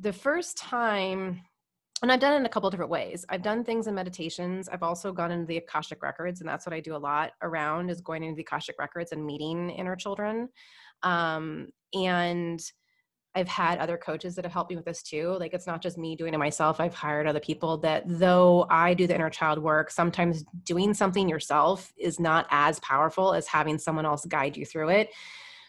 the 0.00 0.12
first 0.12 0.56
time 0.58 1.42
and 2.02 2.12
I've 2.12 2.20
done 2.20 2.34
it 2.34 2.36
in 2.36 2.46
a 2.46 2.48
couple 2.48 2.70
different 2.70 2.90
ways. 2.90 3.24
I've 3.28 3.42
done 3.42 3.64
things 3.64 3.86
in 3.86 3.94
meditations. 3.94 4.68
I've 4.68 4.82
also 4.82 5.12
gone 5.12 5.30
into 5.32 5.46
the 5.46 5.56
Akashic 5.58 6.02
records, 6.02 6.40
and 6.40 6.48
that's 6.48 6.66
what 6.66 6.72
I 6.72 6.80
do 6.80 6.94
a 6.94 6.98
lot 6.98 7.32
around 7.42 7.90
is 7.90 8.00
going 8.00 8.22
into 8.22 8.36
the 8.36 8.42
Akashic 8.42 8.76
records 8.78 9.12
and 9.12 9.24
meeting 9.24 9.70
inner 9.70 9.96
children. 9.96 10.48
Um, 11.02 11.68
and 11.94 12.60
I've 13.34 13.48
had 13.48 13.78
other 13.78 13.96
coaches 13.96 14.34
that 14.34 14.44
have 14.44 14.52
helped 14.52 14.70
me 14.70 14.76
with 14.76 14.84
this 14.84 15.02
too. 15.02 15.36
Like 15.38 15.54
it's 15.54 15.66
not 15.66 15.82
just 15.82 15.98
me 15.98 16.16
doing 16.16 16.34
it 16.34 16.38
myself. 16.38 16.80
I've 16.80 16.94
hired 16.94 17.26
other 17.26 17.40
people 17.40 17.78
that 17.78 18.02
though 18.06 18.66
I 18.70 18.94
do 18.94 19.06
the 19.06 19.14
inner 19.14 19.30
child 19.30 19.60
work, 19.60 19.90
sometimes 19.90 20.44
doing 20.64 20.94
something 20.94 21.28
yourself 21.28 21.92
is 21.96 22.18
not 22.18 22.46
as 22.50 22.80
powerful 22.80 23.34
as 23.34 23.46
having 23.46 23.78
someone 23.78 24.06
else 24.06 24.24
guide 24.26 24.56
you 24.56 24.64
through 24.64 24.88
it. 24.88 25.10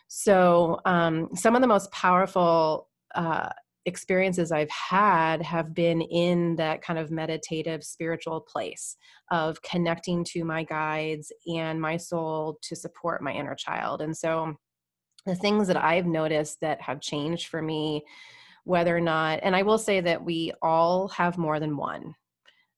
So 0.08 0.80
um, 0.86 1.30
some 1.36 1.56
of 1.56 1.62
the 1.62 1.68
most 1.68 1.92
powerful 1.92 2.88
uh, 3.14 3.50
experiences 3.90 4.52
I've 4.54 4.70
had 4.70 5.42
have 5.42 5.74
been 5.74 6.02
in 6.02 6.56
that 6.56 6.82
kind 6.82 6.98
of 6.98 7.12
meditative 7.12 7.84
spiritual 7.84 8.40
place 8.40 8.96
of 9.32 9.62
connecting 9.62 10.24
to 10.30 10.46
my 10.46 10.64
guides 10.64 11.34
and 11.54 11.82
my 11.82 11.98
soul 11.98 12.58
to 12.62 12.76
support 12.76 13.22
my 13.22 13.34
inner 13.34 13.56
child. 13.56 14.02
And 14.02 14.16
so 14.16 14.56
the 15.26 15.36
things 15.36 15.68
that 15.68 15.76
I've 15.76 16.06
noticed 16.06 16.62
that 16.62 16.82
have 16.82 17.02
changed 17.02 17.48
for 17.48 17.62
me, 17.62 18.04
whether 18.64 18.96
or 18.96 19.02
not, 19.02 19.40
and 19.44 19.56
I 19.56 19.64
will 19.64 19.78
say 19.78 20.00
that 20.00 20.24
we 20.24 20.54
all 20.62 21.10
have 21.10 21.38
more 21.38 21.60
than 21.60 21.76
one. 21.76 22.16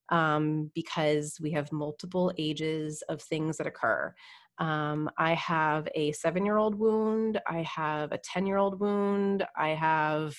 Um, 0.10 0.70
because 0.76 1.38
we 1.42 1.52
have 1.52 1.72
multiple 1.72 2.34
ages 2.38 3.02
of 3.08 3.22
things 3.22 3.56
that 3.56 3.66
occur. 3.66 4.14
Um, 4.62 5.10
I 5.18 5.34
have 5.34 5.88
a 5.96 6.12
seven 6.12 6.46
year 6.46 6.58
old 6.58 6.76
wound. 6.76 7.42
I 7.48 7.64
have 7.64 8.12
a 8.12 8.20
10 8.20 8.46
year 8.46 8.58
old 8.58 8.80
wound. 8.80 9.44
I 9.58 9.70
have 9.70 10.36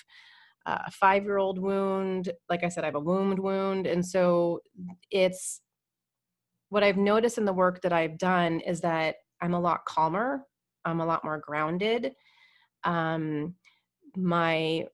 a 0.66 0.90
five 0.90 1.24
year 1.24 1.38
old 1.38 1.58
wound. 1.58 2.30
Like 2.48 2.64
I 2.64 2.68
said, 2.68 2.84
I 2.84 2.88
have 2.88 2.94
a 2.94 3.00
wound 3.00 3.38
wound. 3.38 3.86
And 3.86 4.04
so 4.04 4.60
it's 5.10 5.60
what 6.68 6.82
I've 6.82 6.96
noticed 6.96 7.38
in 7.38 7.44
the 7.44 7.52
work 7.52 7.82
that 7.82 7.92
I've 7.92 8.18
done 8.18 8.60
is 8.60 8.80
that 8.80 9.16
I'm 9.40 9.54
a 9.54 9.60
lot 9.60 9.84
calmer. 9.84 10.44
I'm 10.84 11.00
a 11.00 11.06
lot 11.06 11.24
more 11.24 11.38
grounded. 11.38 12.12
Um, 12.84 13.54
my 14.16 14.86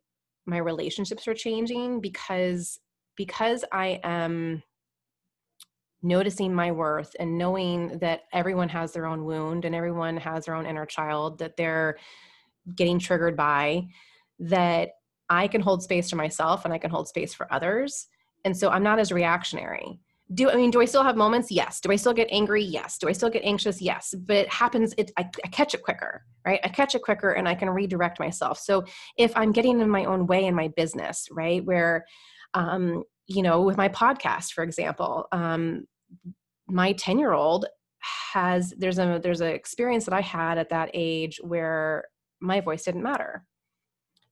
my 0.46 0.58
relationships 0.58 1.28
are 1.28 1.34
changing 1.34 2.00
because 2.00 2.80
because 3.16 3.64
I 3.72 4.00
am 4.02 4.62
noticing 6.02 6.54
my 6.54 6.70
worth 6.70 7.14
and 7.18 7.36
knowing 7.36 7.98
that 7.98 8.22
everyone 8.32 8.68
has 8.68 8.92
their 8.92 9.06
own 9.06 9.24
wound 9.24 9.64
and 9.64 9.74
everyone 9.74 10.16
has 10.16 10.46
their 10.46 10.54
own 10.54 10.64
inner 10.64 10.86
child 10.86 11.38
that 11.40 11.56
they're 11.56 11.96
getting 12.76 12.98
triggered 12.98 13.36
by 13.36 13.84
that 14.38 14.90
I 15.30 15.48
can 15.48 15.60
hold 15.60 15.82
space 15.82 16.10
for 16.10 16.16
myself 16.16 16.64
and 16.64 16.72
I 16.72 16.78
can 16.78 16.90
hold 16.90 17.08
space 17.08 17.34
for 17.34 17.52
others. 17.52 18.06
And 18.44 18.56
so 18.56 18.70
I'm 18.70 18.82
not 18.82 18.98
as 18.98 19.12
reactionary. 19.12 20.00
Do 20.34 20.50
I 20.50 20.56
mean 20.56 20.70
do 20.70 20.80
I 20.82 20.84
still 20.84 21.02
have 21.02 21.16
moments? 21.16 21.50
Yes. 21.50 21.80
Do 21.80 21.90
I 21.90 21.96
still 21.96 22.12
get 22.12 22.28
angry? 22.30 22.62
Yes. 22.62 22.98
Do 22.98 23.08
I 23.08 23.12
still 23.12 23.30
get 23.30 23.44
anxious? 23.44 23.80
Yes. 23.80 24.14
But 24.16 24.36
it 24.36 24.48
happens 24.52 24.94
it 24.98 25.10
I, 25.16 25.28
I 25.44 25.48
catch 25.48 25.74
it 25.74 25.82
quicker 25.82 26.22
right? 26.44 26.60
I 26.64 26.68
catch 26.68 26.94
it 26.94 27.02
quicker 27.02 27.32
and 27.32 27.48
I 27.48 27.54
can 27.54 27.70
redirect 27.70 28.20
myself. 28.20 28.58
So 28.58 28.84
if 29.16 29.34
I'm 29.36 29.52
getting 29.52 29.80
in 29.80 29.88
my 29.88 30.04
own 30.04 30.26
way 30.26 30.44
in 30.44 30.54
my 30.54 30.68
business 30.68 31.26
right 31.30 31.64
where 31.64 32.04
um 32.54 33.04
you 33.28 33.42
know, 33.42 33.60
with 33.60 33.76
my 33.76 33.88
podcast, 33.88 34.52
for 34.52 34.64
example, 34.64 35.26
um, 35.32 35.84
my 36.66 36.92
10 36.94 37.18
year 37.18 37.32
old 37.32 37.66
has, 38.32 38.72
there's 38.78 38.98
a, 38.98 39.20
there's 39.22 39.42
an 39.42 39.48
experience 39.48 40.06
that 40.06 40.14
I 40.14 40.22
had 40.22 40.58
at 40.58 40.70
that 40.70 40.90
age 40.94 41.38
where 41.42 42.04
my 42.40 42.60
voice 42.60 42.84
didn't 42.84 43.02
matter 43.02 43.44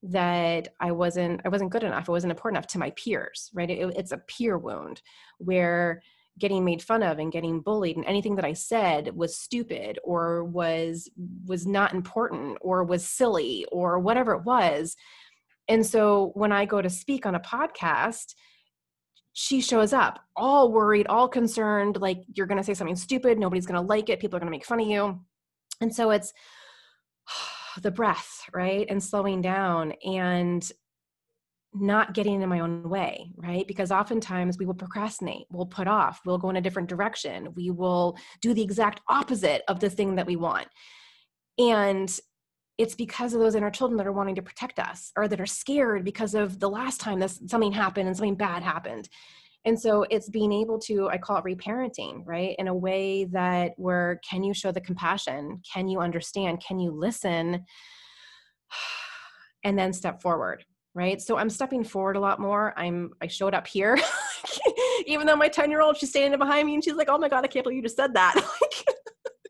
that 0.02 0.68
I 0.80 0.92
wasn't, 0.92 1.40
I 1.44 1.48
wasn't 1.48 1.70
good 1.70 1.82
enough. 1.82 2.08
I 2.08 2.12
wasn't 2.12 2.30
important 2.30 2.58
enough 2.58 2.68
to 2.68 2.78
my 2.78 2.90
peers, 2.90 3.50
right? 3.54 3.70
It, 3.70 3.94
it's 3.96 4.12
a 4.12 4.18
peer 4.18 4.58
wound 4.58 5.02
where 5.38 6.02
getting 6.38 6.64
made 6.64 6.82
fun 6.82 7.02
of 7.02 7.18
and 7.18 7.32
getting 7.32 7.60
bullied 7.60 7.96
and 7.96 8.04
anything 8.04 8.36
that 8.36 8.44
I 8.44 8.52
said 8.52 9.16
was 9.16 9.36
stupid 9.36 9.98
or 10.04 10.44
was, 10.44 11.08
was 11.46 11.66
not 11.66 11.94
important 11.94 12.58
or 12.60 12.84
was 12.84 13.08
silly 13.08 13.64
or 13.72 13.98
whatever 13.98 14.32
it 14.32 14.44
was. 14.44 14.96
And 15.68 15.84
so 15.84 16.32
when 16.34 16.52
I 16.52 16.66
go 16.66 16.82
to 16.82 16.90
speak 16.90 17.26
on 17.26 17.34
a 17.34 17.40
podcast, 17.40 18.34
she 19.32 19.60
shows 19.60 19.92
up 19.92 20.20
all 20.36 20.72
worried, 20.72 21.06
all 21.08 21.28
concerned, 21.28 21.98
like 22.00 22.22
you're 22.34 22.46
going 22.46 22.58
to 22.58 22.64
say 22.64 22.74
something 22.74 22.96
stupid, 22.96 23.38
nobody's 23.38 23.66
going 23.66 23.80
to 23.80 23.86
like 23.86 24.08
it, 24.08 24.20
people 24.20 24.36
are 24.36 24.40
going 24.40 24.50
to 24.50 24.56
make 24.56 24.64
fun 24.64 24.80
of 24.80 24.86
you. 24.86 25.20
And 25.80 25.94
so 25.94 26.10
it's 26.10 26.32
the 27.80 27.90
breath, 27.90 28.42
right? 28.52 28.86
And 28.88 29.02
slowing 29.02 29.42
down 29.42 29.92
and 30.04 30.68
not 31.74 32.14
getting 32.14 32.40
in 32.40 32.48
my 32.48 32.60
own 32.60 32.88
way, 32.88 33.30
right? 33.36 33.66
Because 33.66 33.90
oftentimes 33.90 34.58
we 34.58 34.66
will 34.66 34.74
procrastinate, 34.74 35.46
we'll 35.50 35.66
put 35.66 35.86
off, 35.86 36.20
we'll 36.24 36.38
go 36.38 36.50
in 36.50 36.56
a 36.56 36.60
different 36.60 36.88
direction, 36.88 37.52
we 37.54 37.70
will 37.70 38.16
do 38.40 38.54
the 38.54 38.62
exact 38.62 39.00
opposite 39.08 39.62
of 39.68 39.80
the 39.80 39.90
thing 39.90 40.14
that 40.14 40.26
we 40.26 40.36
want. 40.36 40.68
And 41.58 42.18
it's 42.78 42.94
because 42.94 43.34
of 43.34 43.40
those 43.40 43.54
inner 43.54 43.70
children 43.70 43.96
that 43.98 44.06
are 44.06 44.12
wanting 44.12 44.34
to 44.36 44.42
protect 44.42 44.78
us 44.78 45.12
or 45.16 45.28
that 45.28 45.40
are 45.40 45.46
scared 45.46 46.04
because 46.04 46.34
of 46.34 46.60
the 46.60 46.68
last 46.68 47.00
time 47.00 47.18
this 47.18 47.40
something 47.46 47.72
happened 47.72 48.06
and 48.06 48.16
something 48.16 48.36
bad 48.36 48.62
happened 48.62 49.08
and 49.66 49.78
so 49.78 50.06
it's 50.10 50.30
being 50.30 50.52
able 50.52 50.78
to 50.78 51.08
i 51.08 51.18
call 51.18 51.36
it 51.36 51.44
reparenting 51.44 52.22
right? 52.24 52.56
In 52.58 52.68
a 52.68 52.74
way 52.74 53.24
that 53.26 53.72
where 53.76 54.20
can 54.28 54.42
you 54.42 54.54
show 54.54 54.72
the 54.72 54.80
compassion? 54.80 55.60
Can 55.70 55.88
you 55.88 56.00
understand? 56.00 56.62
Can 56.66 56.78
you 56.78 56.90
listen? 56.90 57.64
And 59.64 59.76
then 59.76 59.92
step 59.92 60.22
forward 60.22 60.64
right? 60.94 61.20
So 61.20 61.36
i'm 61.36 61.50
stepping 61.50 61.84
forward 61.84 62.16
a 62.16 62.20
lot 62.20 62.40
more. 62.40 62.72
I'm 62.76 63.10
i 63.20 63.26
showed 63.26 63.52
up 63.52 63.66
here. 63.66 63.98
Even 65.06 65.26
though 65.26 65.36
my 65.36 65.48
10 65.48 65.70
year 65.70 65.82
old 65.82 65.96
she's 65.96 66.10
standing 66.10 66.38
behind 66.38 66.66
me 66.66 66.74
and 66.74 66.82
she's 66.82 66.94
like 66.94 67.08
oh 67.10 67.18
my 67.18 67.28
god 67.28 67.44
i 67.44 67.48
can't 67.48 67.64
believe 67.64 67.76
you 67.76 67.82
just 67.82 67.96
said 67.96 68.14
that. 68.14 68.34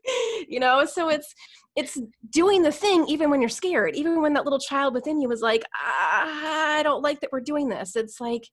You 0.47 0.59
know? 0.59 0.85
So 0.85 1.09
it's 1.09 1.33
it's 1.75 1.99
doing 2.29 2.63
the 2.63 2.71
thing 2.71 3.05
even 3.07 3.29
when 3.29 3.41
you're 3.41 3.49
scared 3.49 3.95
even 3.95 4.21
when 4.21 4.33
that 4.33 4.45
little 4.45 4.59
child 4.59 4.93
within 4.93 5.21
you 5.21 5.29
is 5.31 5.41
like 5.41 5.63
ah, 5.75 6.77
i 6.77 6.81
don't 6.83 7.03
like 7.03 7.19
that 7.19 7.31
we're 7.31 7.41
doing 7.41 7.69
this. 7.69 7.95
It's 7.95 8.19
like 8.19 8.43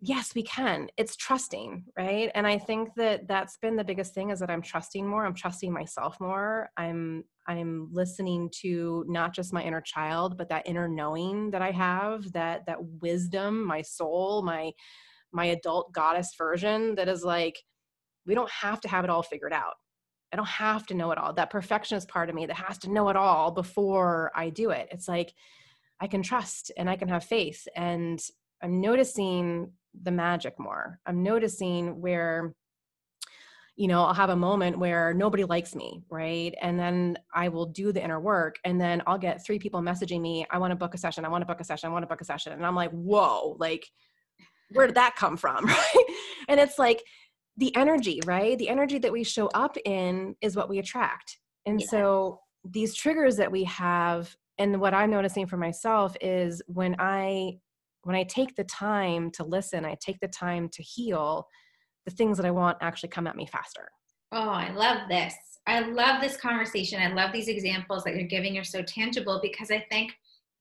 yes 0.00 0.34
we 0.34 0.42
can 0.42 0.88
it's 0.96 1.14
trusting 1.16 1.84
right 1.96 2.30
and 2.34 2.46
i 2.46 2.56
think 2.56 2.88
that 2.96 3.28
that's 3.28 3.58
been 3.58 3.76
the 3.76 3.84
biggest 3.84 4.14
thing 4.14 4.30
is 4.30 4.40
that 4.40 4.50
i'm 4.50 4.62
trusting 4.62 5.06
more 5.06 5.26
i'm 5.26 5.34
trusting 5.34 5.72
myself 5.72 6.18
more 6.20 6.70
i'm 6.76 7.22
i'm 7.46 7.88
listening 7.92 8.50
to 8.50 9.04
not 9.08 9.34
just 9.34 9.52
my 9.52 9.62
inner 9.62 9.80
child 9.80 10.38
but 10.38 10.48
that 10.48 10.66
inner 10.66 10.88
knowing 10.88 11.50
that 11.50 11.60
i 11.60 11.70
have 11.70 12.32
that 12.32 12.64
that 12.66 12.82
wisdom 13.02 13.64
my 13.64 13.82
soul 13.82 14.42
my 14.42 14.70
my 15.32 15.46
adult 15.46 15.92
goddess 15.92 16.34
version 16.36 16.94
that 16.94 17.08
is 17.08 17.22
like 17.22 17.58
we 18.26 18.34
don't 18.34 18.50
have 18.50 18.80
to 18.80 18.88
have 18.88 19.04
it 19.04 19.10
all 19.10 19.22
figured 19.22 19.52
out 19.52 19.74
I 20.32 20.36
don't 20.36 20.46
have 20.46 20.86
to 20.86 20.94
know 20.94 21.10
it 21.10 21.18
all. 21.18 21.32
That 21.32 21.50
perfectionist 21.50 22.08
part 22.08 22.28
of 22.28 22.36
me 22.36 22.46
that 22.46 22.54
has 22.54 22.78
to 22.78 22.92
know 22.92 23.08
it 23.08 23.16
all 23.16 23.50
before 23.50 24.30
I 24.34 24.50
do 24.50 24.70
it. 24.70 24.86
It's 24.92 25.08
like 25.08 25.34
I 26.00 26.06
can 26.06 26.22
trust 26.22 26.70
and 26.76 26.88
I 26.88 26.94
can 26.94 27.08
have 27.08 27.24
faith. 27.24 27.66
And 27.74 28.20
I'm 28.62 28.80
noticing 28.80 29.72
the 30.02 30.10
magic 30.10 30.58
more. 30.58 30.98
I'm 31.06 31.22
noticing 31.22 32.00
where, 32.00 32.54
you 33.76 33.88
know, 33.88 34.02
I'll 34.04 34.14
have 34.14 34.30
a 34.30 34.36
moment 34.36 34.78
where 34.78 35.14
nobody 35.14 35.44
likes 35.44 35.74
me, 35.74 36.02
right? 36.10 36.54
And 36.60 36.78
then 36.78 37.18
I 37.34 37.48
will 37.48 37.66
do 37.66 37.92
the 37.92 38.02
inner 38.02 38.20
work. 38.20 38.56
And 38.64 38.80
then 38.80 39.02
I'll 39.06 39.18
get 39.18 39.44
three 39.44 39.58
people 39.58 39.80
messaging 39.80 40.20
me, 40.20 40.46
I 40.50 40.58
want 40.58 40.70
to 40.72 40.76
book 40.76 40.94
a 40.94 40.98
session, 40.98 41.24
I 41.24 41.28
want 41.28 41.42
to 41.42 41.46
book 41.46 41.60
a 41.60 41.64
session, 41.64 41.88
I 41.88 41.92
want 41.92 42.02
to 42.02 42.08
book 42.08 42.20
a 42.20 42.24
session. 42.24 42.52
And 42.52 42.66
I'm 42.66 42.76
like, 42.76 42.90
whoa, 42.90 43.56
like, 43.58 43.86
where 44.72 44.86
did 44.86 44.96
that 44.96 45.16
come 45.16 45.36
from? 45.36 45.64
Right. 45.66 46.04
And 46.48 46.58
it's 46.60 46.78
like, 46.78 47.02
the 47.56 47.74
energy, 47.76 48.20
right? 48.24 48.58
The 48.58 48.68
energy 48.68 48.98
that 48.98 49.12
we 49.12 49.22
show 49.22 49.48
up 49.48 49.76
in 49.84 50.34
is 50.40 50.56
what 50.56 50.68
we 50.68 50.78
attract. 50.78 51.38
And 51.66 51.80
yes. 51.80 51.90
so 51.90 52.40
these 52.64 52.94
triggers 52.94 53.36
that 53.36 53.52
we 53.52 53.64
have 53.64 54.34
and 54.58 54.80
what 54.80 54.92
I'm 54.92 55.10
noticing 55.10 55.46
for 55.46 55.56
myself 55.56 56.16
is 56.20 56.60
when 56.66 56.96
I 56.98 57.58
when 58.02 58.16
I 58.16 58.24
take 58.24 58.56
the 58.56 58.64
time 58.64 59.30
to 59.32 59.44
listen, 59.44 59.84
I 59.84 59.96
take 60.00 60.20
the 60.20 60.28
time 60.28 60.68
to 60.70 60.82
heal, 60.82 61.46
the 62.06 62.12
things 62.12 62.36
that 62.36 62.46
I 62.46 62.50
want 62.50 62.78
actually 62.80 63.10
come 63.10 63.26
at 63.26 63.36
me 63.36 63.46
faster. 63.46 63.88
Oh, 64.32 64.50
I 64.50 64.70
love 64.72 65.08
this. 65.08 65.34
I 65.66 65.80
love 65.80 66.20
this 66.20 66.36
conversation. 66.36 67.00
I 67.00 67.12
love 67.12 67.32
these 67.32 67.48
examples 67.48 68.04
that 68.04 68.14
you're 68.14 68.26
giving 68.26 68.56
are 68.58 68.64
so 68.64 68.82
tangible 68.82 69.40
because 69.42 69.70
I 69.70 69.84
think 69.90 70.12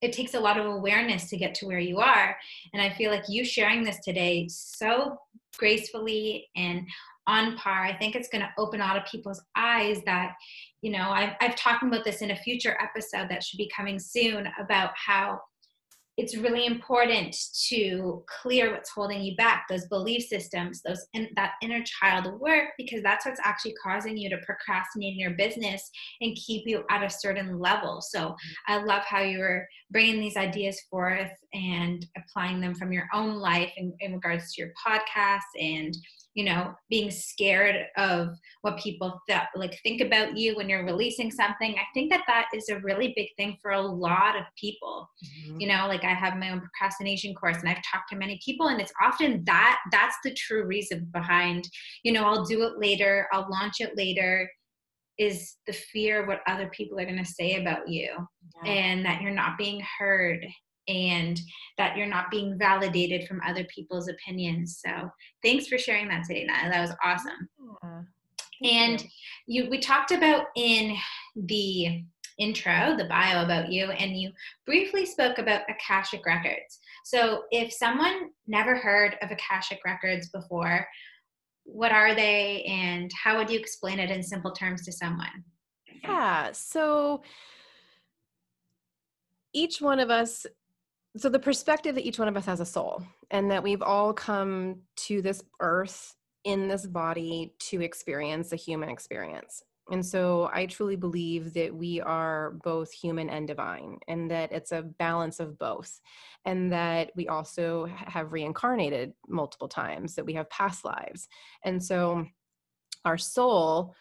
it 0.01 0.13
takes 0.13 0.33
a 0.33 0.39
lot 0.39 0.59
of 0.59 0.65
awareness 0.65 1.29
to 1.29 1.37
get 1.37 1.53
to 1.55 1.65
where 1.65 1.79
you 1.79 1.99
are. 1.99 2.35
And 2.73 2.81
I 2.81 2.89
feel 2.93 3.11
like 3.11 3.23
you 3.27 3.43
sharing 3.43 3.83
this 3.83 3.99
today 4.03 4.47
so 4.49 5.17
gracefully 5.57 6.47
and 6.55 6.85
on 7.27 7.57
par, 7.57 7.83
I 7.83 7.95
think 7.95 8.15
it's 8.15 8.29
going 8.29 8.41
to 8.41 8.49
open 8.57 8.81
a 8.81 8.85
lot 8.85 8.97
of 8.97 9.05
people's 9.05 9.41
eyes 9.55 10.01
that, 10.05 10.33
you 10.81 10.91
know, 10.91 11.09
I've, 11.09 11.33
I've 11.41 11.55
talked 11.55 11.83
about 11.83 12.03
this 12.03 12.21
in 12.21 12.31
a 12.31 12.35
future 12.35 12.77
episode 12.81 13.29
that 13.29 13.43
should 13.43 13.57
be 13.57 13.71
coming 13.75 13.99
soon 13.99 14.47
about 14.59 14.91
how 14.95 15.39
it's 16.19 16.35
really 16.35 16.65
important 16.65 17.33
to 17.69 18.23
clear 18.41 18.73
what's 18.73 18.89
holding 18.89 19.21
you 19.21 19.37
back 19.37 19.65
those 19.69 19.87
belief 19.87 20.23
systems 20.23 20.81
those 20.85 21.05
in, 21.13 21.29
that 21.37 21.53
inner 21.61 21.81
child 21.83 22.39
work 22.41 22.69
because 22.77 23.01
that's 23.01 23.25
what's 23.25 23.39
actually 23.45 23.73
causing 23.81 24.17
you 24.17 24.29
to 24.29 24.37
procrastinate 24.45 25.13
in 25.13 25.19
your 25.19 25.31
business 25.31 25.89
and 26.19 26.35
keep 26.35 26.63
you 26.67 26.83
at 26.89 27.03
a 27.03 27.09
certain 27.09 27.57
level. 27.57 28.01
So 28.01 28.19
mm-hmm. 28.19 28.73
i 28.73 28.83
love 28.83 29.03
how 29.05 29.21
you 29.21 29.39
were 29.39 29.65
bringing 29.91 30.19
these 30.19 30.35
ideas 30.35 30.81
forth 30.89 31.31
and 31.53 32.05
applying 32.17 32.61
them 32.61 32.75
from 32.75 32.91
your 32.91 33.07
own 33.13 33.35
life 33.35 33.71
in, 33.77 33.93
in 33.99 34.13
regards 34.13 34.53
to 34.53 34.61
your 34.61 34.71
podcast 34.85 35.41
and 35.59 35.95
you 36.35 36.45
know 36.45 36.73
being 36.89 37.09
scared 37.09 37.87
of 37.97 38.29
what 38.61 38.77
people 38.77 39.19
th- 39.27 39.41
like 39.55 39.77
think 39.81 39.99
about 39.99 40.37
you 40.37 40.55
when 40.55 40.69
you're 40.69 40.85
releasing 40.85 41.31
something 41.31 41.75
i 41.75 41.83
think 41.93 42.11
that 42.11 42.23
that 42.27 42.45
is 42.53 42.69
a 42.69 42.79
really 42.79 43.13
big 43.15 43.27
thing 43.35 43.57
for 43.61 43.71
a 43.71 43.81
lot 43.81 44.35
of 44.35 44.43
people 44.57 45.09
mm-hmm. 45.25 45.59
you 45.59 45.67
know 45.67 45.87
like 45.87 46.03
i 46.03 46.13
have 46.13 46.37
my 46.37 46.51
own 46.51 46.61
procrastination 46.61 47.33
course 47.33 47.57
and 47.57 47.67
i've 47.67 47.83
talked 47.91 48.09
to 48.09 48.15
many 48.15 48.39
people 48.45 48.67
and 48.67 48.79
it's 48.79 48.93
often 49.03 49.43
that 49.45 49.79
that's 49.91 50.15
the 50.23 50.33
true 50.33 50.65
reason 50.65 51.07
behind 51.11 51.67
you 52.03 52.11
know 52.11 52.23
i'll 52.23 52.45
do 52.45 52.63
it 52.63 52.77
later 52.77 53.27
i'll 53.33 53.47
launch 53.49 53.75
it 53.79 53.97
later 53.97 54.49
is 55.17 55.57
the 55.67 55.73
fear 55.73 56.21
of 56.21 56.27
what 56.27 56.39
other 56.47 56.69
people 56.69 56.97
are 56.97 57.05
going 57.05 57.17
to 57.17 57.25
say 57.25 57.55
about 57.61 57.89
you 57.89 58.09
yeah. 58.63 58.71
and 58.71 59.05
that 59.05 59.21
you're 59.21 59.31
not 59.31 59.57
being 59.57 59.83
heard 59.99 60.45
and 60.89 61.39
that 61.77 61.95
you're 61.95 62.07
not 62.07 62.31
being 62.31 62.57
validated 62.57 63.27
from 63.27 63.41
other 63.47 63.63
people's 63.65 64.09
opinions. 64.09 64.81
So 64.85 65.09
thanks 65.43 65.67
for 65.67 65.77
sharing 65.77 66.07
that 66.09 66.25
today, 66.25 66.45
Natalie. 66.45 66.71
That 66.71 66.81
was 66.81 66.95
awesome. 67.03 67.47
Yeah. 67.83 68.01
And 68.61 69.05
you. 69.47 69.63
you 69.63 69.69
we 69.69 69.79
talked 69.79 70.11
about 70.11 70.47
in 70.57 70.97
the 71.35 72.03
intro, 72.39 72.95
the 72.97 73.05
bio 73.05 73.43
about 73.43 73.71
you, 73.71 73.91
and 73.91 74.19
you 74.19 74.31
briefly 74.65 75.05
spoke 75.05 75.37
about 75.37 75.61
Akashic 75.69 76.25
Records. 76.25 76.79
So, 77.05 77.43
if 77.51 77.71
someone 77.71 78.29
never 78.47 78.75
heard 78.75 79.17
of 79.21 79.31
Akashic 79.31 79.79
Records 79.85 80.29
before, 80.29 80.87
what 81.63 81.91
are 81.91 82.15
they 82.15 82.63
and 82.63 83.11
how 83.13 83.37
would 83.37 83.49
you 83.49 83.59
explain 83.59 83.99
it 83.99 84.09
in 84.09 84.23
simple 84.23 84.51
terms 84.51 84.83
to 84.85 84.91
someone? 84.91 85.43
Yeah, 86.03 86.51
so 86.53 87.21
each 89.53 89.81
one 89.81 89.99
of 89.99 90.09
us 90.09 90.45
so 91.19 91.29
the 91.29 91.39
perspective 91.39 91.95
that 91.95 92.05
each 92.05 92.19
one 92.19 92.27
of 92.27 92.37
us 92.37 92.45
has 92.45 92.59
a 92.59 92.65
soul 92.65 93.03
and 93.31 93.51
that 93.51 93.63
we've 93.63 93.81
all 93.81 94.13
come 94.13 94.81
to 94.95 95.21
this 95.21 95.43
earth 95.59 96.15
in 96.45 96.67
this 96.67 96.85
body 96.85 97.53
to 97.59 97.81
experience 97.81 98.53
a 98.53 98.55
human 98.55 98.89
experience 98.89 99.63
and 99.91 100.05
so 100.05 100.49
I 100.53 100.65
truly 100.67 100.95
believe 100.95 101.53
that 101.53 101.73
we 101.73 101.99
are 102.01 102.51
both 102.63 102.91
human 102.91 103.29
and 103.29 103.47
divine, 103.47 103.99
and 104.07 104.29
that 104.29 104.51
it's 104.51 104.71
a 104.71 104.83
balance 104.83 105.39
of 105.39 105.57
both, 105.57 105.99
and 106.45 106.71
that 106.71 107.11
we 107.15 107.27
also 107.27 107.85
have 107.85 108.31
reincarnated 108.31 109.13
multiple 109.27 109.67
times, 109.67 110.15
that 110.15 110.25
we 110.25 110.33
have 110.33 110.49
past 110.49 110.85
lives. 110.85 111.27
And 111.65 111.83
so 111.83 112.25
our 113.03 113.17
soul 113.17 113.95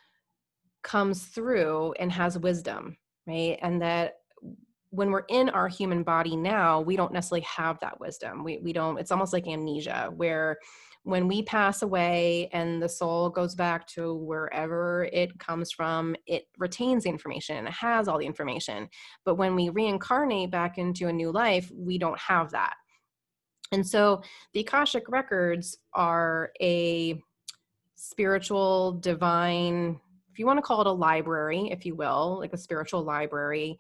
comes 0.83 1.25
through 1.25 1.95
and 1.99 2.13
has 2.13 2.39
wisdom, 2.39 2.97
right? 3.27 3.59
And 3.63 3.81
that 3.81 4.17
when 4.91 5.11
we're 5.11 5.25
in 5.29 5.49
our 5.51 5.69
human 5.69 6.03
body 6.03 6.37
now, 6.37 6.81
we 6.81 6.97
don't 6.97 7.13
necessarily 7.13 7.45
have 7.45 7.79
that 7.81 8.01
wisdom. 8.01 8.45
We, 8.45 8.59
we 8.59 8.73
don't, 8.73 8.99
it's 8.99 9.11
almost 9.11 9.33
like 9.33 9.47
amnesia 9.47 10.11
where 10.17 10.59
when 11.05 11.29
we 11.29 11.43
pass 11.43 11.83
away 11.83 12.49
and 12.53 12.83
the 12.83 12.89
soul 12.89 13.31
goes 13.31 13.55
back 13.55 13.87
to 13.87 14.15
wherever 14.15 15.09
it 15.13 15.39
comes 15.39 15.73
from, 15.73 16.17
it 16.27 16.45
retains 16.59 17.05
the 17.05 17.11
information, 17.11 17.57
and 17.57 17.69
it 17.69 17.73
has 17.73 18.09
all 18.09 18.19
the 18.19 18.27
information. 18.27 18.89
But 19.25 19.37
when 19.37 19.55
we 19.55 19.71
reincarnate 19.71 20.51
back 20.51 20.77
into 20.77 21.09
a 21.09 21.13
new 21.13 21.31
life, 21.31 21.71
we 21.75 21.99
don't 21.99 22.19
have 22.19 22.51
that. 22.51 22.75
And 23.73 23.87
so 23.87 24.23
the 24.53 24.61
Akashic 24.61 25.09
records 25.09 25.79
are 25.95 26.51
a 26.61 27.23
spiritual, 27.95 28.93
divine, 28.93 30.01
if 30.31 30.39
you 30.39 30.47
want 30.47 30.59
to 30.59 30.63
call 30.63 30.81
it 30.81 30.87
a 30.87 30.93
library, 30.93 31.71
if 31.71 31.85
you 31.85 31.95
will, 31.95 32.39
like 32.39 32.53
a 32.53 32.59
spiritual 32.59 33.03
library 33.03 33.79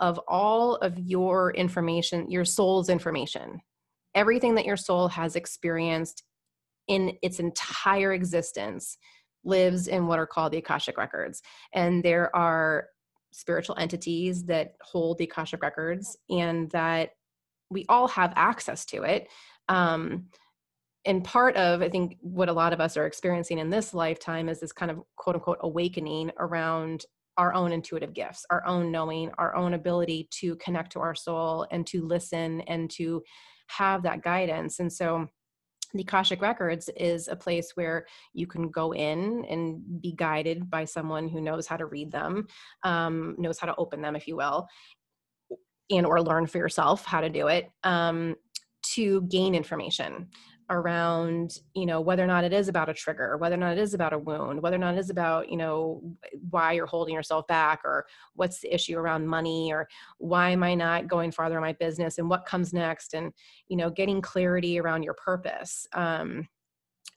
of 0.00 0.20
all 0.28 0.76
of 0.76 0.98
your 0.98 1.52
information, 1.52 2.30
your 2.30 2.44
soul's 2.44 2.88
information. 2.88 3.60
Everything 4.14 4.54
that 4.54 4.66
your 4.66 4.76
soul 4.76 5.08
has 5.08 5.36
experienced 5.36 6.22
in 6.88 7.16
its 7.22 7.40
entire 7.40 8.12
existence 8.12 8.98
lives 9.44 9.88
in 9.88 10.06
what 10.06 10.18
are 10.18 10.26
called 10.26 10.52
the 10.52 10.58
Akashic 10.58 10.98
records. 10.98 11.42
And 11.72 12.02
there 12.02 12.34
are 12.34 12.88
spiritual 13.32 13.76
entities 13.78 14.44
that 14.44 14.74
hold 14.80 15.18
the 15.18 15.24
Akashic 15.24 15.62
records 15.62 16.16
and 16.30 16.70
that 16.70 17.10
we 17.70 17.84
all 17.88 18.08
have 18.08 18.32
access 18.36 18.84
to 18.86 19.02
it. 19.02 19.28
Um, 19.68 20.26
and 21.04 21.22
part 21.22 21.56
of, 21.56 21.82
I 21.82 21.88
think, 21.88 22.16
what 22.20 22.48
a 22.48 22.52
lot 22.52 22.72
of 22.72 22.80
us 22.80 22.96
are 22.96 23.06
experiencing 23.06 23.58
in 23.58 23.70
this 23.70 23.94
lifetime 23.94 24.48
is 24.48 24.60
this 24.60 24.72
kind 24.72 24.90
of 24.90 25.02
quote 25.16 25.36
unquote 25.36 25.58
awakening 25.60 26.32
around 26.38 27.04
our 27.38 27.54
own 27.54 27.72
intuitive 27.72 28.14
gifts, 28.14 28.44
our 28.50 28.66
own 28.66 28.90
knowing, 28.90 29.30
our 29.38 29.54
own 29.54 29.74
ability 29.74 30.28
to 30.30 30.56
connect 30.56 30.92
to 30.92 31.00
our 31.00 31.14
soul 31.14 31.66
and 31.70 31.86
to 31.86 32.06
listen 32.06 32.62
and 32.62 32.90
to 32.92 33.22
have 33.68 34.02
that 34.02 34.22
guidance. 34.22 34.78
And 34.78 34.92
so, 34.92 35.28
the 35.94 36.02
Akashic 36.02 36.42
Records 36.42 36.90
is 36.96 37.28
a 37.28 37.36
place 37.36 37.70
where 37.74 38.06
you 38.34 38.46
can 38.46 38.70
go 38.70 38.92
in 38.92 39.44
and 39.48 39.80
be 40.02 40.12
guided 40.12 40.68
by 40.68 40.84
someone 40.84 41.28
who 41.28 41.40
knows 41.40 41.66
how 41.66 41.76
to 41.76 41.86
read 41.86 42.10
them, 42.10 42.46
um, 42.82 43.36
knows 43.38 43.58
how 43.58 43.66
to 43.68 43.74
open 43.76 44.02
them, 44.02 44.16
if 44.16 44.26
you 44.26 44.36
will, 44.36 44.66
and 45.90 46.04
or 46.04 46.20
learn 46.20 46.46
for 46.46 46.58
yourself 46.58 47.04
how 47.04 47.20
to 47.20 47.30
do 47.30 47.46
it 47.46 47.70
um, 47.84 48.34
to 48.82 49.22
gain 49.22 49.54
information 49.54 50.28
around 50.70 51.58
you 51.74 51.86
know 51.86 52.00
whether 52.00 52.22
or 52.22 52.26
not 52.26 52.42
it 52.42 52.52
is 52.52 52.66
about 52.66 52.88
a 52.88 52.94
trigger 52.94 53.36
whether 53.36 53.54
or 53.54 53.58
not 53.58 53.72
it 53.72 53.78
is 53.78 53.94
about 53.94 54.12
a 54.12 54.18
wound 54.18 54.60
whether 54.60 54.74
or 54.74 54.80
not 54.80 54.94
it 54.94 54.98
is 54.98 55.10
about 55.10 55.48
you 55.48 55.56
know 55.56 56.02
why 56.50 56.72
you're 56.72 56.86
holding 56.86 57.14
yourself 57.14 57.46
back 57.46 57.80
or 57.84 58.04
what's 58.34 58.60
the 58.60 58.74
issue 58.74 58.98
around 58.98 59.26
money 59.26 59.72
or 59.72 59.88
why 60.18 60.50
am 60.50 60.64
i 60.64 60.74
not 60.74 61.06
going 61.06 61.30
farther 61.30 61.56
in 61.56 61.62
my 61.62 61.72
business 61.74 62.18
and 62.18 62.28
what 62.28 62.46
comes 62.46 62.72
next 62.72 63.14
and 63.14 63.32
you 63.68 63.76
know 63.76 63.90
getting 63.90 64.20
clarity 64.20 64.78
around 64.80 65.04
your 65.04 65.14
purpose 65.14 65.86
um, 65.92 66.48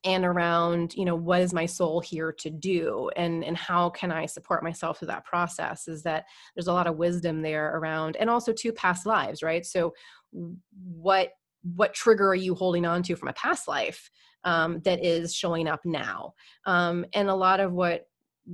and 0.05 0.23
around 0.23 0.93
you 0.93 1.03
know 1.03 1.15
what 1.15 1.41
is 1.41 1.51
my 1.51 1.65
soul 1.65 1.99
here 1.99 2.31
to 2.31 2.51
do 2.51 3.09
and 3.17 3.43
and 3.43 3.57
how 3.57 3.89
can 3.89 4.12
i 4.12 4.25
support 4.25 4.63
myself 4.63 4.99
through 4.99 5.07
that 5.07 5.25
process 5.25 5.88
is 5.88 6.03
that 6.03 6.25
there's 6.55 6.67
a 6.67 6.73
lot 6.73 6.88
of 6.88 6.97
wisdom 6.97 7.41
there 7.41 7.75
around 7.75 8.15
and 8.17 8.29
also 8.29 8.53
two 8.53 8.71
past 8.71 9.05
lives 9.05 9.41
right? 9.41 9.65
So 9.65 9.93
what 10.31 11.31
what 11.63 11.93
trigger 11.93 12.30
are 12.30 12.36
you 12.36 12.56
holding 12.56 12.86
on 12.86 13.04
to 13.04 13.15
from 13.15 13.30
a 13.30 13.34
past 13.34 13.67
life 13.67 14.10
um, 14.43 14.80
that 14.86 15.04
is 15.04 15.34
showing 15.34 15.67
up 15.67 15.82
now? 15.86 16.34
Um, 16.65 17.06
and 17.13 17.30
a 17.30 17.36
lot 17.36 17.60
of 17.60 17.74
what 17.74 18.06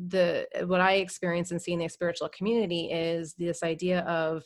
the 0.08 0.46
what 0.66 0.82
i 0.82 0.96
experience 0.96 1.52
and 1.52 1.62
see 1.62 1.72
in 1.72 1.80
the 1.80 1.88
spiritual 1.88 2.28
community 2.36 2.92
is 2.92 3.34
this 3.36 3.64
idea 3.64 4.02
of 4.02 4.44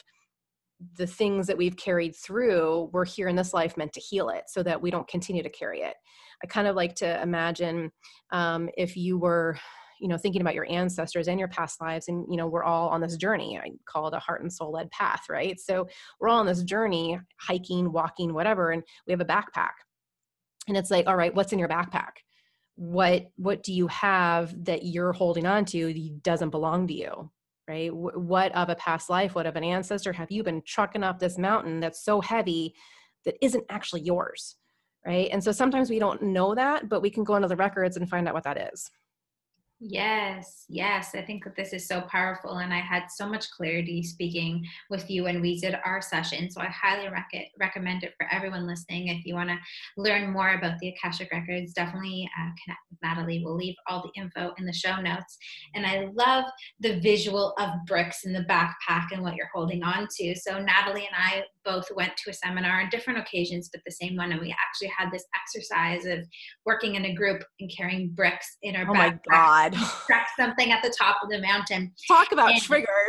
the 0.97 1.07
things 1.07 1.47
that 1.47 1.57
we've 1.57 1.75
carried 1.75 2.15
through 2.15 2.89
we're 2.93 3.05
here 3.05 3.27
in 3.27 3.35
this 3.35 3.53
life 3.53 3.75
meant 3.75 3.91
to 3.93 3.99
heal 3.99 4.29
it 4.29 4.43
so 4.47 4.63
that 4.63 4.81
we 4.81 4.89
don't 4.91 5.07
continue 5.07 5.43
to 5.43 5.49
carry 5.49 5.81
it. 5.81 5.95
I 6.43 6.47
kind 6.47 6.67
of 6.67 6.75
like 6.75 6.95
to 6.95 7.21
imagine 7.21 7.91
um, 8.31 8.69
if 8.77 8.95
you 8.95 9.17
were 9.17 9.57
you 9.99 10.07
know 10.07 10.17
thinking 10.17 10.41
about 10.41 10.55
your 10.55 10.69
ancestors 10.69 11.27
and 11.27 11.39
your 11.39 11.47
past 11.47 11.81
lives 11.81 12.07
and 12.07 12.25
you 12.29 12.37
know 12.37 12.47
we're 12.47 12.63
all 12.63 12.89
on 12.89 13.01
this 13.01 13.17
journey. 13.17 13.59
I 13.59 13.71
call 13.85 14.07
it 14.07 14.13
a 14.13 14.19
heart 14.19 14.41
and 14.41 14.51
soul 14.51 14.71
led 14.71 14.89
path 14.91 15.25
right? 15.29 15.59
So 15.59 15.87
we're 16.19 16.29
all 16.29 16.39
on 16.39 16.45
this 16.45 16.63
journey 16.63 17.19
hiking 17.39 17.91
walking 17.91 18.33
whatever 18.33 18.71
and 18.71 18.83
we 19.05 19.13
have 19.13 19.21
a 19.21 19.25
backpack. 19.25 19.71
And 20.67 20.77
it's 20.77 20.91
like 20.91 21.07
all 21.07 21.15
right 21.15 21.33
what's 21.33 21.53
in 21.53 21.59
your 21.59 21.69
backpack? 21.69 22.11
What 22.75 23.29
what 23.35 23.63
do 23.63 23.73
you 23.73 23.87
have 23.87 24.65
that 24.65 24.85
you're 24.85 25.13
holding 25.13 25.45
on 25.45 25.65
to 25.65 25.93
that 25.93 26.23
doesn't 26.23 26.49
belong 26.49 26.87
to 26.87 26.93
you? 26.93 27.31
Right? 27.67 27.93
What 27.93 28.55
of 28.55 28.69
a 28.69 28.75
past 28.75 29.09
life 29.09 29.35
what 29.35 29.45
of 29.45 29.55
an 29.55 29.63
ancestor 29.63 30.13
have 30.13 30.31
you 30.31 30.43
been 30.43 30.61
trucking 30.65 31.03
up 31.03 31.19
this 31.19 31.37
mountain 31.37 31.79
that's 31.79 32.03
so 32.03 32.21
heavy 32.21 32.73
that 33.25 33.35
isn't 33.41 33.65
actually 33.69 34.01
yours 34.01 34.55
right? 35.05 35.29
And 35.31 35.41
so 35.41 35.53
sometimes 35.53 35.89
we 35.89 35.99
don't 35.99 36.21
know 36.21 36.55
that 36.55 36.89
but 36.89 37.01
we 37.01 37.09
can 37.09 37.23
go 37.23 37.35
into 37.35 37.47
the 37.47 37.55
records 37.55 37.95
and 37.95 38.09
find 38.09 38.27
out 38.27 38.33
what 38.33 38.43
that 38.43 38.71
is 38.73 38.89
Yes, 39.81 40.65
yes. 40.67 41.15
I 41.15 41.21
think 41.21 41.45
that 41.45 41.55
this 41.55 41.71
is 41.71 41.87
so 41.87 42.01
powerful. 42.01 42.57
And 42.57 42.73
I 42.73 42.79
had 42.79 43.03
so 43.09 43.25
much 43.25 43.49
clarity 43.51 44.03
speaking 44.03 44.65
with 44.89 45.09
you 45.09 45.23
when 45.23 45.39
we 45.39 45.57
did 45.57 45.77
our 45.85 46.01
session. 46.01 46.51
So 46.51 46.59
I 46.59 46.65
highly 46.65 47.07
rec- 47.07 47.51
recommend 47.57 48.03
it 48.03 48.13
for 48.17 48.27
everyone 48.29 48.67
listening. 48.67 49.07
If 49.07 49.25
you 49.25 49.35
want 49.35 49.49
to 49.49 49.57
learn 49.95 50.31
more 50.33 50.55
about 50.55 50.79
the 50.79 50.89
Akashic 50.89 51.31
Records, 51.31 51.71
definitely 51.71 52.29
uh, 52.37 52.49
connect 52.61 52.81
with 52.89 52.99
Natalie. 53.01 53.41
We'll 53.43 53.55
leave 53.55 53.75
all 53.87 54.01
the 54.03 54.21
info 54.21 54.53
in 54.57 54.65
the 54.65 54.73
show 54.73 54.99
notes. 54.99 55.37
And 55.73 55.85
I 55.85 56.09
love 56.13 56.43
the 56.81 56.99
visual 56.99 57.53
of 57.57 57.69
bricks 57.87 58.25
in 58.25 58.33
the 58.33 58.45
backpack 58.49 59.13
and 59.13 59.23
what 59.23 59.35
you're 59.35 59.49
holding 59.53 59.81
on 59.83 60.09
to. 60.17 60.35
So 60.35 60.59
Natalie 60.61 61.07
and 61.07 61.15
I 61.15 61.43
both 61.65 61.85
went 61.95 62.15
to 62.17 62.29
a 62.29 62.33
seminar 62.33 62.81
on 62.81 62.89
different 62.89 63.19
occasions, 63.19 63.69
but 63.71 63.81
the 63.85 63.91
same 63.91 64.15
one. 64.15 64.31
And 64.31 64.41
we 64.41 64.51
actually 64.51 64.91
had 64.95 65.11
this 65.11 65.25
exercise 65.35 66.05
of 66.05 66.27
working 66.65 66.95
in 66.95 67.05
a 67.05 67.13
group 67.13 67.43
and 67.59 67.71
carrying 67.75 68.09
bricks 68.09 68.57
in 68.61 68.75
our 68.75 68.89
oh 68.89 68.93
backpack. 68.93 69.19
my 69.27 69.69
God. 69.69 69.73
Track 70.05 70.27
something 70.37 70.71
at 70.71 70.81
the 70.83 70.93
top 70.97 71.17
of 71.23 71.29
the 71.29 71.41
mountain. 71.41 71.91
Talk 72.07 72.31
about 72.31 72.51
and, 72.51 72.61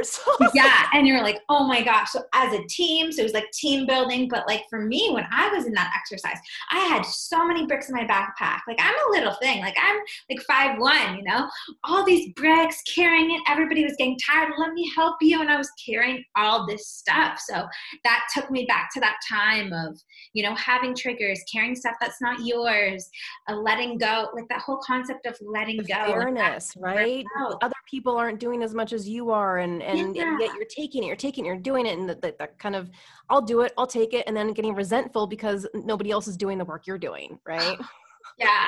triggers. 0.04 0.18
yeah. 0.54 0.86
And 0.92 1.06
you're 1.06 1.22
like, 1.22 1.40
oh 1.48 1.66
my 1.66 1.82
gosh. 1.82 2.10
So 2.10 2.22
as 2.34 2.52
a 2.52 2.62
team, 2.64 3.12
so 3.12 3.20
it 3.20 3.24
was 3.24 3.32
like 3.32 3.50
team 3.52 3.86
building. 3.86 4.28
But 4.28 4.46
like 4.46 4.64
for 4.68 4.80
me, 4.80 5.10
when 5.12 5.26
I 5.30 5.48
was 5.48 5.66
in 5.66 5.72
that 5.72 5.92
exercise, 5.96 6.38
I 6.70 6.78
had 6.80 7.02
so 7.02 7.46
many 7.46 7.66
bricks 7.66 7.88
in 7.88 7.94
my 7.94 8.04
backpack. 8.04 8.60
Like 8.66 8.78
I'm 8.80 8.94
a 9.08 9.10
little 9.10 9.34
thing. 9.34 9.60
Like 9.60 9.76
I'm 9.80 9.98
like 10.28 10.40
five 10.42 10.78
one, 10.78 11.16
you 11.16 11.22
know, 11.24 11.48
all 11.84 12.04
these 12.04 12.32
bricks 12.34 12.82
carrying 12.94 13.30
it. 13.30 13.40
Everybody 13.48 13.84
was 13.84 13.94
getting 13.96 14.18
tired. 14.18 14.52
Let 14.58 14.72
me 14.72 14.90
help 14.94 15.16
you. 15.20 15.40
And 15.40 15.50
I 15.50 15.56
was 15.56 15.70
carrying 15.84 16.24
all 16.36 16.66
this 16.66 16.86
stuff. 16.88 17.38
So 17.38 17.66
that 18.04 18.26
took 18.34 18.50
me 18.50 18.64
back 18.66 18.90
to 18.94 19.00
that 19.00 19.16
time 19.28 19.72
of, 19.72 20.00
you 20.32 20.42
know, 20.42 20.54
having 20.54 20.94
triggers, 20.94 21.42
carrying 21.52 21.74
stuff 21.74 21.94
that's 22.00 22.20
not 22.20 22.44
yours, 22.44 23.08
uh, 23.48 23.56
letting 23.56 23.98
go, 23.98 24.28
like 24.34 24.48
that 24.48 24.60
whole 24.60 24.80
concept 24.84 25.26
of 25.26 25.36
letting 25.40 25.78
the 25.78 25.84
go. 25.84 26.06
Fairness. 26.06 26.76
Like 26.76 26.96
right 26.96 27.24
other 27.62 27.74
people 27.86 28.16
aren't 28.16 28.40
doing 28.40 28.62
as 28.62 28.74
much 28.74 28.92
as 28.92 29.08
you 29.08 29.30
are 29.30 29.58
and 29.58 29.82
and, 29.82 30.14
yeah. 30.14 30.28
and 30.28 30.40
yet 30.40 30.50
you're 30.54 30.64
taking 30.64 31.02
it 31.02 31.06
you're 31.06 31.16
taking 31.16 31.44
it 31.44 31.48
you're 31.48 31.56
doing 31.56 31.86
it 31.86 31.98
and 31.98 32.08
that, 32.08 32.20
that, 32.22 32.38
that 32.38 32.58
kind 32.58 32.76
of 32.76 32.90
i'll 33.28 33.42
do 33.42 33.60
it 33.60 33.72
i'll 33.78 33.86
take 33.86 34.14
it 34.14 34.24
and 34.26 34.36
then 34.36 34.52
getting 34.52 34.74
resentful 34.74 35.26
because 35.26 35.66
nobody 35.74 36.10
else 36.10 36.28
is 36.28 36.36
doing 36.36 36.58
the 36.58 36.64
work 36.64 36.86
you're 36.86 36.98
doing 36.98 37.38
right 37.44 37.78
yeah 38.38 38.66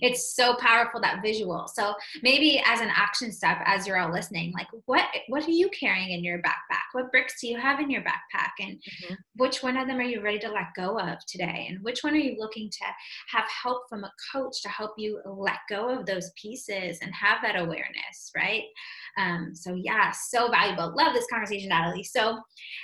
it's 0.00 0.34
so 0.34 0.54
powerful 0.56 1.00
that 1.00 1.22
visual 1.22 1.66
so 1.68 1.94
maybe 2.22 2.62
as 2.66 2.80
an 2.80 2.90
action 2.94 3.30
step 3.32 3.58
as 3.66 3.86
you're 3.86 3.98
all 3.98 4.12
listening 4.12 4.52
like 4.52 4.68
what 4.86 5.04
what 5.28 5.46
are 5.46 5.50
you 5.50 5.68
carrying 5.70 6.10
in 6.10 6.24
your 6.24 6.38
backpack 6.38 6.82
What 6.92 7.10
bricks 7.10 7.40
do 7.40 7.48
you 7.48 7.58
have 7.58 7.80
in 7.80 7.90
your 7.90 8.02
backpack? 8.02 8.52
And 8.60 8.76
mm-hmm. 8.76 9.14
which 9.36 9.62
one 9.62 9.76
of 9.76 9.86
them 9.86 9.98
are 9.98 10.02
you 10.02 10.22
ready 10.22 10.38
to 10.40 10.50
let 10.50 10.74
go 10.76 10.98
of 10.98 11.18
today? 11.26 11.66
And 11.68 11.82
which 11.82 12.02
one 12.02 12.14
are 12.14 12.18
you 12.18 12.36
looking 12.38 12.70
to 12.70 12.84
have 13.28 13.44
help 13.62 13.88
from 13.88 14.04
a 14.04 14.12
coach 14.32 14.62
to 14.62 14.68
help 14.68 14.92
you 14.96 15.20
let 15.24 15.58
go 15.68 15.88
of 15.88 16.06
those 16.06 16.30
pieces 16.40 16.98
and 17.02 17.12
have 17.14 17.38
that 17.42 17.58
awareness, 17.60 18.30
right? 18.36 18.64
Um, 19.18 19.54
so, 19.54 19.74
yeah, 19.74 20.10
so 20.10 20.50
valuable. 20.50 20.94
Love 20.96 21.14
this 21.14 21.26
conversation, 21.30 21.68
Natalie. 21.68 22.04
So, 22.04 22.38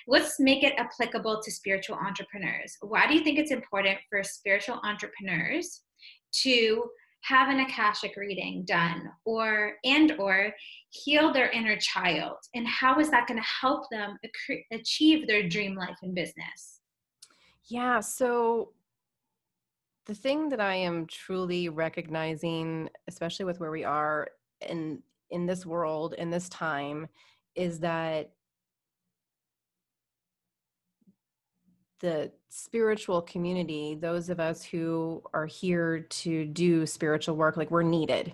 let's 0.07 0.39
make 0.39 0.63
it 0.63 0.75
applicable 0.79 1.41
to 1.43 1.51
spiritual 1.51 1.97
entrepreneurs. 1.97 2.77
Why 2.81 3.07
do 3.07 3.15
you 3.15 3.25
think 3.25 3.39
it's 3.39 3.51
important 3.51 3.99
for 4.11 4.23
spiritual 4.23 4.81
entrepreneurs 4.85 5.83
to 6.43 6.85
have 7.23 7.49
an 7.49 7.61
akashic 7.61 8.15
reading 8.17 8.65
done 8.67 9.11
or 9.25 9.75
and 9.85 10.13
or 10.19 10.53
heal 10.91 11.33
their 11.33 11.51
inner 11.51 11.77
child? 11.77 12.37
And 12.55 12.67
how 12.67 12.99
is 13.01 13.11
that 13.11 13.27
going 13.27 13.41
to 13.41 13.49
help 13.49 13.85
them 13.91 14.17
achieve 14.73 15.27
their 15.27 15.49
dream 15.49 15.75
life 15.75 15.97
and 16.03 16.15
business? 16.15 16.81
Yeah 17.65 18.01
so 18.01 18.73
the 20.09 20.15
thing 20.15 20.49
that 20.49 20.61
i 20.61 20.75
am 20.75 21.07
truly 21.07 21.69
recognizing 21.69 22.89
especially 23.07 23.45
with 23.45 23.61
where 23.61 23.71
we 23.71 23.85
are 23.85 24.27
in 24.69 25.01
in 25.31 25.47
this 25.47 25.65
world 25.65 26.15
in 26.15 26.31
this 26.31 26.49
time 26.49 27.07
is 27.55 27.79
that 27.79 28.33
the 32.01 32.31
spiritual 32.49 33.23
community, 33.23 33.97
those 34.01 34.29
of 34.29 34.41
us 34.41 34.65
who 34.65 35.23
are 35.35 35.47
here 35.47 36.01
to 36.01 36.47
do 36.47 36.87
spiritual 36.87 37.37
work, 37.37 37.57
like 37.57 37.71
we're 37.71 37.83
needed. 37.83 38.33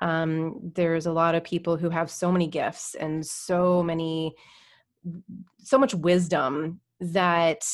Um, 0.00 0.72
there's 0.74 1.06
a 1.06 1.12
lot 1.12 1.34
of 1.34 1.44
people 1.44 1.76
who 1.76 1.88
have 1.90 2.10
so 2.10 2.30
many 2.30 2.46
gifts 2.46 2.94
and 2.94 3.24
so 3.24 3.82
many, 3.82 4.34
so 5.58 5.78
much 5.78 5.94
wisdom 5.94 6.80
that 7.00 7.64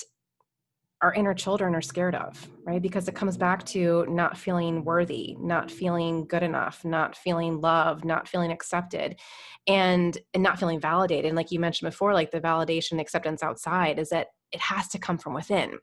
our 1.02 1.12
inner 1.14 1.34
children 1.34 1.74
are 1.74 1.82
scared 1.82 2.14
of, 2.14 2.48
right? 2.64 2.80
Because 2.80 3.08
it 3.08 3.16
comes 3.16 3.36
back 3.36 3.64
to 3.66 4.06
not 4.08 4.38
feeling 4.38 4.84
worthy, 4.84 5.36
not 5.40 5.70
feeling 5.70 6.24
good 6.26 6.44
enough, 6.44 6.84
not 6.84 7.16
feeling 7.16 7.60
loved, 7.60 8.04
not 8.04 8.28
feeling 8.28 8.52
accepted, 8.52 9.18
and 9.66 10.16
and 10.32 10.42
not 10.42 10.58
feeling 10.58 10.80
validated. 10.80 11.26
And 11.26 11.36
like 11.36 11.50
you 11.50 11.58
mentioned 11.58 11.90
before, 11.90 12.14
like 12.14 12.30
the 12.30 12.40
validation 12.40 13.00
acceptance 13.00 13.42
outside 13.42 13.98
is 13.98 14.10
that 14.10 14.28
it 14.52 14.60
has 14.60 14.88
to 14.88 14.98
come 14.98 15.18
from 15.18 15.34
within 15.34 15.78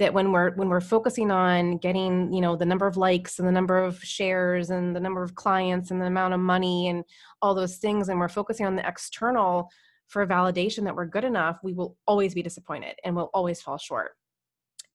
that 0.00 0.14
when 0.14 0.32
we're 0.32 0.52
when 0.54 0.70
we're 0.70 0.80
focusing 0.80 1.30
on 1.30 1.76
getting 1.76 2.32
you 2.32 2.40
know 2.40 2.56
the 2.56 2.64
number 2.64 2.86
of 2.86 2.96
likes 2.96 3.38
and 3.38 3.46
the 3.46 3.52
number 3.52 3.78
of 3.78 4.02
shares 4.02 4.70
and 4.70 4.96
the 4.96 5.00
number 5.00 5.22
of 5.22 5.34
clients 5.34 5.90
and 5.90 6.00
the 6.00 6.06
amount 6.06 6.34
of 6.34 6.40
money 6.40 6.88
and 6.88 7.04
all 7.42 7.54
those 7.54 7.76
things 7.76 8.08
and 8.08 8.18
we're 8.18 8.28
focusing 8.28 8.66
on 8.66 8.76
the 8.76 8.88
external 8.88 9.70
for 10.10 10.26
validation 10.26 10.84
that 10.84 10.94
we're 10.94 11.06
good 11.06 11.24
enough 11.24 11.58
we 11.62 11.72
will 11.72 11.96
always 12.06 12.34
be 12.34 12.42
disappointed 12.42 12.94
and 13.04 13.16
we'll 13.16 13.30
always 13.32 13.62
fall 13.62 13.78
short. 13.78 14.12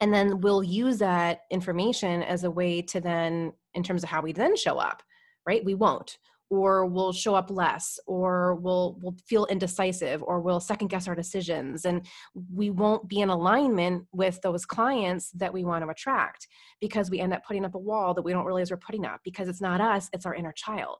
And 0.02 0.14
then 0.14 0.42
we'll 0.42 0.64
use 0.64 0.98
that 1.00 1.42
information 1.50 2.22
as 2.22 2.44
a 2.44 2.52
way 2.52 2.82
to 2.84 3.00
then 3.00 3.54
in 3.74 3.82
terms 3.82 4.04
of 4.04 4.10
how 4.10 4.22
we 4.22 4.34
then 4.34 4.56
show 4.56 4.78
up 4.78 5.02
right? 5.46 5.64
We 5.64 5.76
won't. 5.76 6.18
Or 6.52 6.86
we'll 6.86 7.12
show 7.12 7.34
up 7.34 7.50
less 7.50 8.00
or 8.06 8.56
we'll 8.56 8.98
we'll 9.02 9.16
feel 9.28 9.46
indecisive 9.48 10.22
or 10.22 10.42
we'll 10.42 10.60
second 10.60 10.90
guess 10.90 11.08
our 11.08 11.16
decisions 11.16 11.86
and 11.86 12.06
we 12.54 12.70
won't 12.70 13.10
be 13.10 13.22
in 13.22 13.30
alignment 13.30 14.06
with 14.12 14.40
those 14.42 14.64
clients 14.64 15.32
that 15.32 15.52
we 15.52 15.66
want 15.66 15.84
to 15.84 15.90
attract 15.90 16.48
because 16.80 17.10
we 17.10 17.20
end 17.20 17.34
up 17.34 17.44
putting 17.48 17.66
up 17.66 17.74
a 17.74 17.80
wall 17.80 18.14
that 18.14 18.22
we 18.22 18.32
don't 18.32 18.46
realize 18.46 18.70
we're 18.70 18.78
putting 18.78 19.08
up 19.08 19.22
because 19.24 19.50
it's 19.50 19.60
not 19.60 19.82
us 19.82 20.08
it's 20.14 20.28
our 20.28 20.36
inner 20.36 20.52
child 20.52 21.00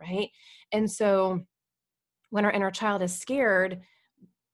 right? 0.00 0.30
And 0.72 0.90
so 0.90 1.40
when 2.30 2.44
our 2.44 2.52
inner 2.52 2.70
child 2.70 3.02
is 3.02 3.16
scared 3.16 3.80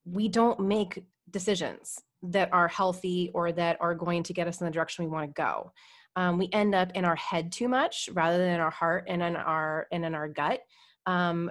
we 0.07 0.29
don't 0.29 0.61
make 0.61 1.05
decisions 1.31 2.01
that 2.23 2.49
are 2.53 2.69
healthy 2.69 3.31
or 3.35 3.53
that 3.53 3.77
are 3.81 3.95
going 3.95 4.23
to 4.23 4.33
get 4.33 4.47
us 4.47 4.61
in 4.61 4.65
the 4.65 4.71
direction 4.71 5.05
we 5.05 5.11
want 5.11 5.29
to 5.29 5.35
go. 5.35 5.73
Um, 6.15 6.39
we 6.39 6.49
end 6.53 6.75
up 6.75 6.93
in 6.95 7.05
our 7.05 7.17
head 7.17 7.53
too 7.53 7.69
much 7.69 8.09
rather 8.15 8.39
than 8.39 8.55
in 8.55 8.61
our 8.61 8.71
heart 8.71 9.05
and 9.09 9.23
in 9.23 9.37
our 9.37 9.87
and 9.93 10.05
in 10.05 10.15
our 10.15 10.29
gut. 10.29 10.61
Um, 11.05 11.51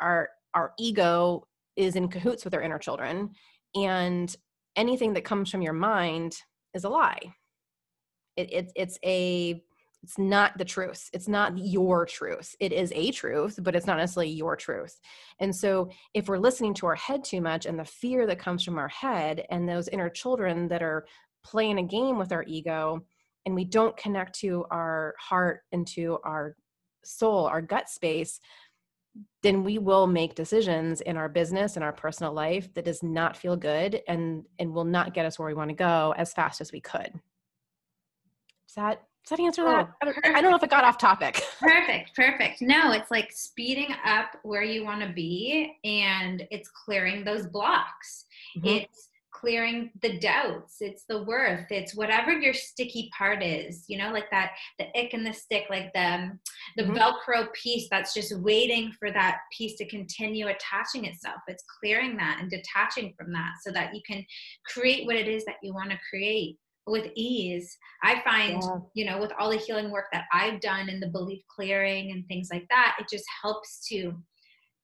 our 0.00 0.30
our 0.54 0.72
ego 0.78 1.46
is 1.76 1.96
in 1.96 2.08
cahoots 2.08 2.44
with 2.44 2.54
our 2.54 2.62
inner 2.62 2.78
children 2.78 3.30
and 3.74 4.34
anything 4.76 5.12
that 5.14 5.24
comes 5.24 5.50
from 5.50 5.62
your 5.62 5.72
mind 5.72 6.36
is 6.74 6.84
a 6.84 6.88
lie. 6.88 7.20
It, 8.36 8.52
it, 8.52 8.72
it's 8.74 8.98
a 9.04 9.62
it's 10.02 10.18
not 10.18 10.58
the 10.58 10.64
truth. 10.64 11.08
It's 11.12 11.28
not 11.28 11.52
mm-hmm. 11.52 11.64
your 11.64 12.06
truth. 12.06 12.56
It 12.60 12.72
is 12.72 12.92
a 12.94 13.10
truth 13.12 13.58
but 13.62 13.76
it's 13.76 13.86
not 13.86 13.98
necessarily 13.98 14.32
your 14.32 14.56
truth. 14.56 15.00
And 15.38 15.54
so 15.54 15.90
if 16.14 16.28
we're 16.28 16.38
listening 16.38 16.74
to 16.74 16.86
our 16.86 16.94
head 16.94 17.24
too 17.24 17.40
much 17.40 17.66
and 17.66 17.78
the 17.78 17.84
fear 17.84 18.26
that 18.26 18.38
comes 18.38 18.64
from 18.64 18.78
our 18.78 18.88
head 18.88 19.44
and 19.50 19.68
those 19.68 19.88
inner 19.88 20.10
children 20.10 20.68
that 20.68 20.82
are 20.82 21.06
playing 21.44 21.78
a 21.78 21.82
game 21.82 22.18
with 22.18 22.32
our 22.32 22.44
ego 22.46 23.00
and 23.46 23.54
we 23.54 23.64
don't 23.64 23.96
connect 23.96 24.38
to 24.40 24.64
our 24.70 25.14
heart 25.18 25.62
and 25.72 25.86
to 25.88 26.18
our 26.24 26.56
soul, 27.04 27.46
our 27.46 27.60
gut 27.60 27.88
space, 27.88 28.40
then 29.42 29.64
we 29.64 29.78
will 29.78 30.06
make 30.06 30.34
decisions 30.34 31.00
in 31.00 31.16
our 31.16 31.28
business 31.28 31.76
and 31.76 31.84
our 31.84 31.92
personal 31.92 32.32
life 32.32 32.72
that 32.74 32.84
does 32.84 33.02
not 33.02 33.36
feel 33.36 33.56
good 33.56 34.00
and 34.08 34.44
and 34.58 34.72
will 34.72 34.84
not 34.84 35.12
get 35.12 35.26
us 35.26 35.38
where 35.38 35.48
we 35.48 35.54
want 35.54 35.68
to 35.68 35.74
go 35.74 36.14
as 36.16 36.32
fast 36.32 36.60
as 36.60 36.72
we 36.72 36.80
could. 36.80 37.12
Does 38.66 38.74
that 38.76 39.02
does 39.24 39.38
that 39.38 39.40
answer 39.40 39.64
that? 39.64 39.88
Oh, 40.04 40.12
I, 40.24 40.40
don't, 40.40 40.50
know 40.50 40.56
if 40.56 40.62
it 40.64 40.70
got 40.70 40.84
off 40.84 40.98
topic. 40.98 41.40
Perfect, 41.60 42.16
perfect. 42.16 42.60
No, 42.60 42.90
it's 42.90 43.10
like 43.10 43.30
speeding 43.30 43.94
up 44.04 44.36
where 44.42 44.64
you 44.64 44.84
want 44.84 45.00
to 45.02 45.12
be 45.12 45.76
and 45.84 46.46
it's 46.50 46.68
clearing 46.70 47.24
those 47.24 47.46
blocks. 47.46 48.26
Mm-hmm. 48.56 48.68
It's 48.68 49.10
clearing 49.32 49.90
the 50.02 50.18
doubts 50.18 50.76
it's 50.80 51.04
the 51.08 51.22
worth 51.24 51.66
it's 51.70 51.96
whatever 51.96 52.30
your 52.30 52.54
sticky 52.54 53.10
part 53.16 53.42
is 53.42 53.84
you 53.88 53.98
know 53.98 54.12
like 54.12 54.30
that 54.30 54.52
the 54.78 54.86
ick 54.96 55.14
and 55.14 55.26
the 55.26 55.32
stick 55.32 55.64
like 55.68 55.92
the 55.94 56.00
um, 56.00 56.38
the 56.76 56.84
mm-hmm. 56.84 56.96
velcro 56.96 57.52
piece 57.52 57.88
that's 57.90 58.14
just 58.14 58.38
waiting 58.40 58.92
for 58.98 59.10
that 59.10 59.38
piece 59.56 59.76
to 59.76 59.88
continue 59.88 60.46
attaching 60.48 61.06
itself 61.06 61.38
it's 61.48 61.64
clearing 61.80 62.16
that 62.16 62.38
and 62.40 62.50
detaching 62.50 63.12
from 63.18 63.32
that 63.32 63.52
so 63.62 63.72
that 63.72 63.94
you 63.94 64.00
can 64.06 64.24
create 64.66 65.06
what 65.06 65.16
it 65.16 65.26
is 65.26 65.44
that 65.44 65.56
you 65.62 65.74
want 65.74 65.90
to 65.90 65.98
create 66.08 66.56
with 66.86 67.10
ease 67.14 67.76
i 68.02 68.20
find 68.24 68.62
yeah. 68.62 68.78
you 68.94 69.04
know 69.04 69.20
with 69.20 69.32
all 69.38 69.50
the 69.50 69.56
healing 69.56 69.90
work 69.90 70.06
that 70.12 70.24
i've 70.32 70.60
done 70.60 70.88
and 70.88 71.02
the 71.02 71.08
belief 71.08 71.42
clearing 71.54 72.10
and 72.10 72.26
things 72.26 72.48
like 72.52 72.66
that 72.70 72.96
it 72.98 73.06
just 73.10 73.24
helps 73.42 73.86
to 73.86 74.14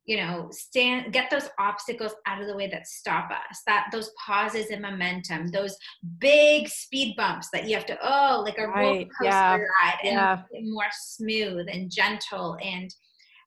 you 0.08 0.16
know 0.16 0.48
stand 0.50 1.12
get 1.12 1.30
those 1.30 1.48
obstacles 1.58 2.14
out 2.26 2.40
of 2.40 2.48
the 2.48 2.56
way 2.56 2.66
that 2.66 2.86
stop 2.86 3.30
us 3.30 3.62
that 3.66 3.86
those 3.92 4.10
pauses 4.24 4.66
in 4.66 4.80
momentum 4.80 5.46
those 5.48 5.76
big 6.18 6.66
speed 6.66 7.14
bumps 7.16 7.48
that 7.52 7.68
you 7.68 7.74
have 7.74 7.86
to 7.86 7.96
oh 8.02 8.42
like 8.44 8.58
a 8.58 8.66
right. 8.66 8.82
roller 8.82 9.04
coaster 9.04 9.24
yeah. 9.24 9.56
ride 9.56 9.98
and 10.02 10.12
yeah. 10.14 10.38
more 10.62 10.88
smooth 10.92 11.66
and 11.70 11.90
gentle 11.90 12.56
and 12.62 12.92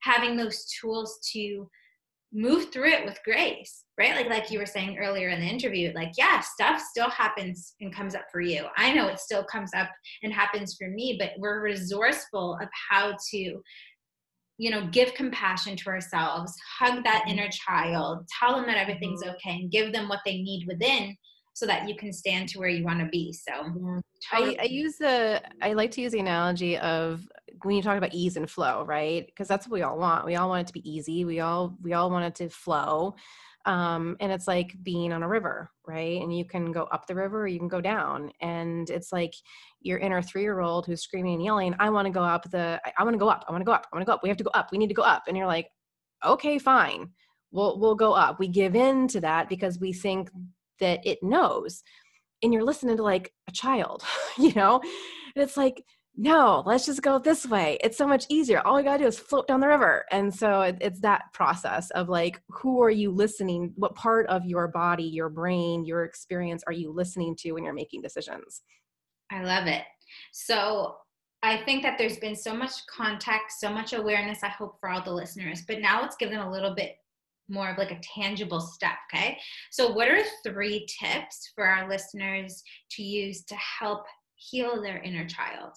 having 0.02 0.36
those 0.36 0.66
tools 0.80 1.20
to 1.32 1.68
move 2.34 2.72
through 2.72 2.89
it 2.89 3.06
with 3.06 3.20
grace 3.26 3.84
right 3.98 4.15
like 4.15 4.30
like 4.30 4.50
you 4.50 4.58
were 4.58 4.65
saying 4.65 4.98
earlier 4.98 5.30
in 5.30 5.41
the 5.41 5.46
interview 5.46 5.91
like 5.94 6.12
yeah 6.17 6.39
stuff 6.39 6.80
still 6.80 7.10
happens 7.10 7.76
and 7.82 7.94
comes 7.94 8.15
up 8.15 8.24
for 8.32 8.39
you 8.39 8.65
i 8.78 8.94
know 8.94 9.08
it 9.08 9.20
still 9.20 9.44
comes 9.44 9.72
up 9.76 9.89
and 10.24 10.32
happens 10.32 10.76
for 10.76 10.88
me 10.89 11.17
but 11.20 11.32
we're 11.38 11.62
resourceful 11.62 12.58
of 12.62 12.70
how 12.89 13.13
to 13.30 13.62
you 14.62 14.70
know, 14.70 14.86
give 14.91 15.15
compassion 15.15 15.76
to 15.76 15.89
ourselves, 15.89 16.56
hug 16.78 17.04
that 17.04 17.24
mm-hmm. 17.24 17.32
inner 17.32 17.50
child, 17.50 18.28
tell 18.39 18.56
them 18.56 18.67
that 18.67 18.78
everything's 18.78 19.24
mm-hmm. 19.24 19.32
okay, 19.32 19.56
and 19.60 19.72
give 19.72 19.91
them 19.91 20.08
what 20.08 20.20
they 20.24 20.38
need 20.44 20.67
within 20.67 21.17
so 21.54 21.66
that 21.66 21.88
you 21.88 21.96
can 21.96 22.14
stand 22.14 22.50
to 22.50 22.60
where 22.60 22.70
you 22.70 22.84
want 22.84 23.00
to 23.00 23.08
be. 23.08 23.34
So 23.34 23.52
totally. 24.32 24.60
I, 24.60 24.64
I, 24.64 24.66
use 24.66 24.98
the 24.98 25.42
I 25.62 25.74
like 25.74 25.92
to 25.92 26.02
use 26.02 26.14
the 26.14 26.20
analogy 26.20 26.78
of 26.78 27.28
when 27.64 27.76
you 27.76 27.82
talk 27.82 27.98
about 27.98 28.14
ease 28.14 28.38
and 28.38 28.50
flow, 28.50 28.84
right? 28.86 29.26
Because 29.26 29.48
that's 29.48 29.68
what 29.68 29.74
we 29.74 29.82
all 29.82 29.98
want. 29.98 30.26
We 30.26 30.36
all 30.36 30.50
want 30.50 30.62
it 30.62 30.68
to 30.68 30.74
be 30.74 30.90
easy. 30.90 31.26
We 31.26 31.40
all 31.40 31.78
we 31.82 31.94
all 31.94 32.10
want 32.10 32.26
it 32.26 32.36
to 32.36 32.50
flow 32.50 33.16
um, 33.66 34.18
and 34.20 34.32
it's 34.32 34.48
like 34.48 34.76
being 34.84 35.14
on 35.14 35.24
a 35.24 35.28
river 35.28 35.70
right 35.88 36.22
and 36.22 36.36
you 36.36 36.46
can 36.46 36.72
go 36.72 36.84
up 36.86 37.06
the 37.08 37.16
river 37.16 37.42
or 37.42 37.48
you 37.48 37.60
can 37.60 37.68
go 37.68 37.82
down 37.82 38.32
and 38.42 38.90
it's 38.90 39.12
like 39.12 39.34
your 39.82 40.00
inner 40.00 40.22
three-year-old 40.22 40.86
who's 40.86 41.02
screaming 41.02 41.36
and 41.36 41.44
yelling 41.44 41.76
i 41.80 41.90
want 41.90 42.06
to 42.06 42.12
go 42.12 42.24
up 42.24 42.50
the 42.52 42.80
i, 42.86 42.94
I 42.98 43.04
want 43.04 43.14
to 43.14 43.20
go 43.20 43.30
up 43.30 43.46
i 43.48 43.52
want 43.52 43.62
to 43.62 43.66
go 43.66 43.72
up 43.72 43.88
i 43.92 43.96
want 43.96 44.06
to 44.06 44.10
go 44.10 44.14
up 44.14 44.24
we 44.24 44.30
have 44.30 44.38
to 44.38 44.44
go 44.44 44.52
up 44.54 44.70
we 44.72 44.78
need 44.78 44.88
to 44.88 44.94
go 44.94 45.04
up 45.04 45.24
and 45.28 45.38
you're 45.38 45.48
like 45.48 45.68
okay 46.26 46.58
fine 46.58 47.10
we'll 47.52 47.80
we'll 47.80 47.96
go 47.96 48.14
up 48.14 48.40
we 48.40 48.48
give 48.48 48.76
in 48.76 49.08
to 49.10 49.22
that 49.22 49.50
because 49.50 49.80
we 49.80 49.94
think 49.94 50.30
that 50.80 51.06
it 51.06 51.20
knows 51.22 51.84
and 52.44 52.54
you're 52.54 52.64
listening 52.64 52.98
to 52.98 53.04
like 53.04 53.34
a 53.48 53.52
child 53.52 54.04
you 54.38 54.54
know 54.54 54.82
and 55.36 55.44
it's 55.44 55.58
like 55.58 55.84
no, 56.18 56.62
let's 56.66 56.86
just 56.86 57.02
go 57.02 57.20
this 57.20 57.48
way. 57.48 57.78
It's 57.84 57.98
so 57.98 58.06
much 58.06 58.26
easier. 58.30 58.60
All 58.62 58.76
we 58.76 58.84
got 58.84 58.98
to 58.98 59.04
do 59.04 59.08
is 59.08 59.18
float 59.18 59.48
down 59.48 59.62
the 59.62 59.68
river. 59.68 60.06
And 60.12 60.34
so 60.34 60.62
it, 60.62 60.78
it's 60.82 61.00
that 61.02 61.24
process 61.34 61.90
of 61.92 62.10
like, 62.10 62.42
who 62.50 62.82
are 62.84 62.92
you 62.92 63.12
listening? 63.12 63.74
What 63.76 63.96
part 63.96 64.28
of 64.28 64.46
your 64.46 64.68
body, 64.68 65.04
your 65.04 65.30
brain, 65.30 65.86
your 65.86 66.04
experience 66.04 66.64
are 66.68 66.74
you 66.74 66.92
listening 66.92 67.36
to 67.38 67.54
when 67.54 67.64
you're 67.64 67.74
making 67.74 68.02
decisions? 68.02 68.62
I 69.32 69.44
love 69.44 69.68
it. 69.68 69.84
So 70.34 70.98
I 71.44 71.64
think 71.64 71.82
that 71.84 71.98
there's 71.98 72.18
been 72.18 72.36
so 72.36 72.54
much 72.54 72.86
context, 72.94 73.62
so 73.62 73.70
much 73.70 73.94
awareness, 73.94 74.44
I 74.44 74.50
hope, 74.50 74.80
for 74.80 74.90
all 74.90 75.02
the 75.02 75.14
listeners. 75.14 75.64
But 75.66 75.80
now 75.80 76.02
let's 76.02 76.18
give 76.18 76.30
them 76.30 76.46
a 76.46 76.52
little 76.52 76.76
bit 76.76 76.98
more 77.52 77.70
of 77.70 77.78
like 77.78 77.92
a 77.92 78.00
tangible 78.02 78.60
step. 78.62 78.98
Okay. 79.14 79.38
So, 79.72 79.92
what 79.92 80.08
are 80.08 80.22
three 80.46 80.88
tips 81.00 81.52
for 81.54 81.66
our 81.66 81.90
listeners 81.90 82.64
to 82.92 83.04
use 83.04 83.44
to 83.46 83.56
help 83.56 84.06
heal 84.36 84.82
their 84.82 85.02
inner 85.02 85.28
child? 85.28 85.74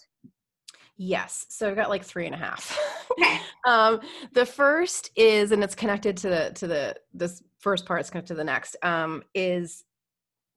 Yes. 0.97 1.47
So 1.49 1.69
I've 1.69 1.77
got 1.77 1.91
like 1.91 2.05
three 2.05 2.27
and 2.27 2.35
a 2.35 2.39
half. 2.39 2.79
Okay. 3.13 3.41
um, 3.67 4.01
the 4.33 4.47
first 4.47 5.11
is, 5.17 5.51
and 5.51 5.65
it's 5.65 5.75
connected 5.75 6.17
to 6.19 6.29
the 6.29 6.53
to 6.55 6.67
the 6.67 6.97
this 7.13 7.43
first 7.59 7.85
part. 7.85 8.01
It's 8.01 8.11
connected 8.11 8.35
to 8.35 8.39
the 8.39 8.45
next. 8.45 8.77
Um, 8.83 9.23
is 9.35 9.85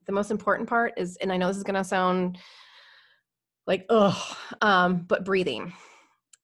the 0.06 0.12
most 0.12 0.30
important 0.30 0.68
part 0.68 0.94
is, 0.96 1.16
and 1.16 1.32
I 1.32 1.36
know 1.36 1.48
this 1.48 1.56
is 1.56 1.64
going 1.64 1.74
to 1.74 1.84
sound 1.84 2.38
like 3.66 3.84
oh, 3.88 4.36
um, 4.62 5.04
but 5.08 5.24
breathing. 5.24 5.72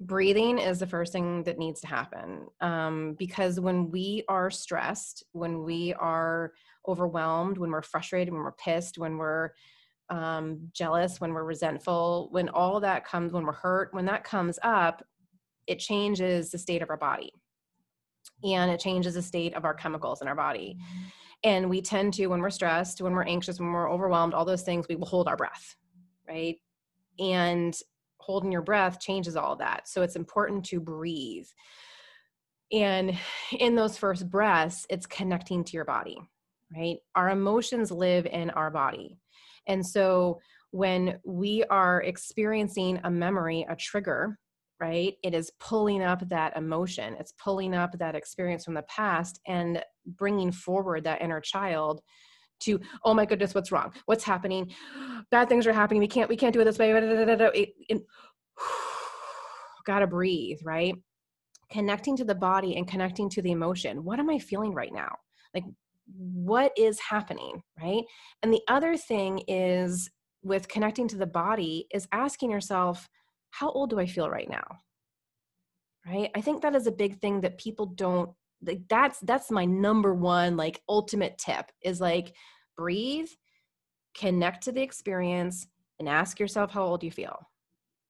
Breathing 0.01 0.59
is 0.59 0.81
the 0.81 0.87
first 0.87 1.13
thing 1.13 1.45
that 1.45 1.59
needs 1.59 1.81
to 1.83 1.87
happen 1.87 2.47
um, 2.61 3.15
because 3.19 3.61
when 3.61 3.91
we 3.91 4.25
are 4.29 4.51
stressed, 4.51 5.25
when 5.33 5.63
we 5.63 5.95
are 5.95 6.53
overwhelmed, 6.89 7.59
when 7.59 7.71
we're 7.71 7.83
frustrated, 7.83 8.33
when 8.33 8.43
we're 8.43 8.53
pissed, 8.53 8.99
when 8.99 9.17
we're 9.17 9.51
um, 10.11 10.69
jealous, 10.73 11.21
when 11.21 11.33
we're 11.33 11.45
resentful, 11.45 12.29
when 12.33 12.49
all 12.49 12.81
that 12.81 13.07
comes, 13.07 13.33
when 13.33 13.45
we're 13.45 13.53
hurt, 13.53 13.95
when 13.95 14.05
that 14.07 14.25
comes 14.25 14.59
up, 14.63 15.03
it 15.67 15.79
changes 15.79 16.51
the 16.51 16.59
state 16.59 16.83
of 16.83 16.91
our 16.91 16.97
body 16.97 17.33
and 18.43 18.71
it 18.71 18.81
changes 18.81 19.15
the 19.15 19.23
state 19.23 19.55
of 19.55 19.65
our 19.65 19.75
chemicals 19.75 20.21
in 20.21 20.29
our 20.29 20.35
body. 20.35 20.77
And 21.43 21.69
we 21.69 21.81
tend 21.83 22.15
to, 22.15 22.27
when 22.27 22.41
we're 22.41 22.51
stressed, 22.51 23.01
when 23.01 23.13
we're 23.13 23.25
anxious, 23.25 23.61
when 23.61 23.73
we're 23.73 23.91
overwhelmed, 23.91 24.35
all 24.35 24.45
those 24.45 24.63
things, 24.63 24.87
we 24.89 24.97
will 24.97 25.07
hold 25.07 25.29
our 25.29 25.37
breath, 25.37 25.77
right? 26.29 26.57
And 27.19 27.79
holding 28.25 28.53
your 28.53 28.63
breath 28.63 29.01
changes 29.01 29.37
all 29.37 29.57
that. 29.57 29.89
So 29.89 30.03
it's 30.03 30.17
important 30.17 30.65
to 30.67 30.81
breathe. 30.81 31.47
And 32.73 33.17
in 33.59 33.75
those 33.75 33.99
first 33.99 34.31
breaths, 34.31 34.87
it's 34.89 35.07
connecting 35.07 35.65
to 35.65 35.73
your 35.73 35.85
body, 35.85 36.19
right? 36.75 36.97
Our 37.15 37.31
emotions 37.31 37.91
live 37.91 38.27
in 38.27 38.51
our 38.51 38.71
body. 38.71 39.19
And 39.67 39.87
so 39.87 40.41
when 40.71 41.19
we 41.25 41.65
are 41.65 42.03
experiencing 42.03 43.01
a 43.05 43.11
memory, 43.11 43.67
a 43.69 43.77
trigger, 43.77 44.39
right, 44.81 45.15
it 45.23 45.35
is 45.35 45.53
pulling 45.61 46.03
up 46.03 46.29
that 46.29 46.57
emotion, 46.57 47.15
it's 47.21 47.33
pulling 47.33 47.75
up 47.75 47.97
that 47.99 48.17
experience 48.17 48.65
from 48.65 48.75
the 48.75 48.83
past 48.83 49.41
and 49.47 49.83
bringing 50.07 50.51
forward 50.51 51.05
that 51.05 51.23
inner 51.23 51.41
child 51.41 52.01
to 52.65 52.81
oh 53.05 53.15
my 53.15 53.25
goodness 53.25 53.55
what's 53.55 53.73
wrong? 53.73 53.93
What's 54.07 54.25
happening? 54.25 54.73
Bad 55.31 55.49
things 55.49 55.67
are 55.67 55.73
happening. 55.73 56.01
We 56.01 56.09
can't 56.09 56.29
we 56.29 56.37
can't 56.37 56.53
do 56.53 56.61
it 56.61 56.65
this 56.65 56.79
way. 56.79 56.93
It, 56.93 57.75
it, 57.89 58.03
gotta 59.87 60.07
breathe 60.07 60.59
right? 60.65 60.95
Connecting 61.71 62.17
to 62.17 62.25
the 62.25 62.35
body 62.35 62.77
and 62.77 62.87
connecting 62.87 63.29
to 63.31 63.43
the 63.43 63.53
emotion. 63.53 64.05
What 64.05 64.19
am 64.19 64.31
i 64.31 64.39
feeling 64.39 64.75
right 64.75 64.93
now? 64.93 65.17
Like 65.55 65.65
what 66.13 66.73
is 66.77 67.01
happening, 67.01 67.63
right? 67.81 68.05
And 68.43 68.53
the 68.53 68.63
other 68.69 68.97
thing 68.97 69.43
is 69.49 70.11
with 70.43 70.69
connecting 70.69 71.09
to 71.09 71.17
the 71.17 71.27
body 71.27 71.87
is 71.93 72.07
asking 72.13 72.51
yourself, 72.51 73.09
how 73.51 73.71
old 73.71 73.91
do 73.91 73.99
I 73.99 74.07
feel 74.07 74.29
right 74.29 74.49
now? 74.51 74.65
Right? 76.07 76.31
I 76.35 76.41
think 76.43 76.61
that 76.63 76.75
is 76.75 76.87
a 76.87 76.93
big 76.93 77.21
thing 77.21 77.41
that 77.41 77.59
people 77.59 77.87
don't 77.87 78.31
like 78.67 78.81
that's 78.89 79.21
that's 79.21 79.51
my 79.51 79.65
number 79.65 80.15
one 80.15 80.57
like 80.57 80.81
ultimate 80.89 81.37
tip 81.39 81.71
is 81.83 82.01
like 82.01 82.35
breathe, 82.77 83.29
connect 84.17 84.65
to 84.65 84.73
the 84.73 84.83
experience 84.83 85.67
and 85.99 86.09
ask 86.09 86.39
yourself 86.39 86.71
how 86.71 86.83
old 86.83 87.03
you 87.03 87.11
feel. 87.11 87.39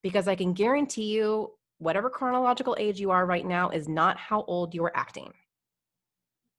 Because 0.02 0.28
I 0.28 0.34
can 0.34 0.52
guarantee 0.52 1.16
you 1.16 1.52
whatever 1.78 2.10
chronological 2.10 2.76
age 2.78 3.00
you 3.00 3.10
are 3.10 3.26
right 3.26 3.46
now 3.46 3.70
is 3.70 3.88
not 3.88 4.18
how 4.18 4.42
old 4.44 4.74
you 4.74 4.84
are 4.84 4.96
acting. 4.96 5.32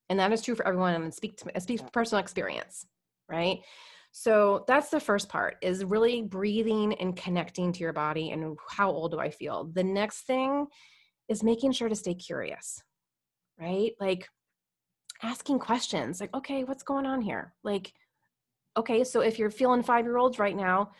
And 0.10 0.20
that 0.20 0.32
is 0.32 0.42
true 0.42 0.56
for 0.56 0.68
everyone 0.68 0.96
and 0.96 1.14
speak 1.14 1.38
to 1.38 1.62
speak 1.62 1.80
from 1.80 1.90
personal 1.90 2.22
experience 2.22 2.86
right? 3.30 3.60
So 4.12 4.64
that's 4.68 4.90
the 4.90 5.00
first 5.00 5.30
part 5.30 5.58
is 5.62 5.84
really 5.84 6.22
breathing 6.22 6.94
and 6.96 7.16
connecting 7.18 7.74
to 7.74 7.80
your 7.80 7.94
body 7.94 8.32
and 8.32 8.58
how 8.70 8.90
old 8.90 9.12
do 9.12 9.20
i 9.20 9.30
feel. 9.30 9.70
The 9.74 9.84
next 9.84 10.22
thing 10.22 10.68
is 11.28 11.44
making 11.44 11.74
sure 11.74 11.90
to 11.90 11.96
stay 11.96 12.14
curious 12.14 12.82
right? 13.60 13.92
Like 14.02 14.28
asking 15.24 15.60
questions 15.60 16.20
like 16.20 16.34
okay 16.36 16.64
what's 16.64 16.84
going 16.84 17.06
on 17.06 17.22
here 17.22 17.54
like 17.64 17.94
okay 18.78 19.04
so 19.04 19.22
if 19.22 19.40
you're 19.40 19.50
feeling 19.50 19.82
five 19.82 20.06
year 20.06 20.18
olds 20.18 20.40
right 20.40 20.56
now 20.56 20.92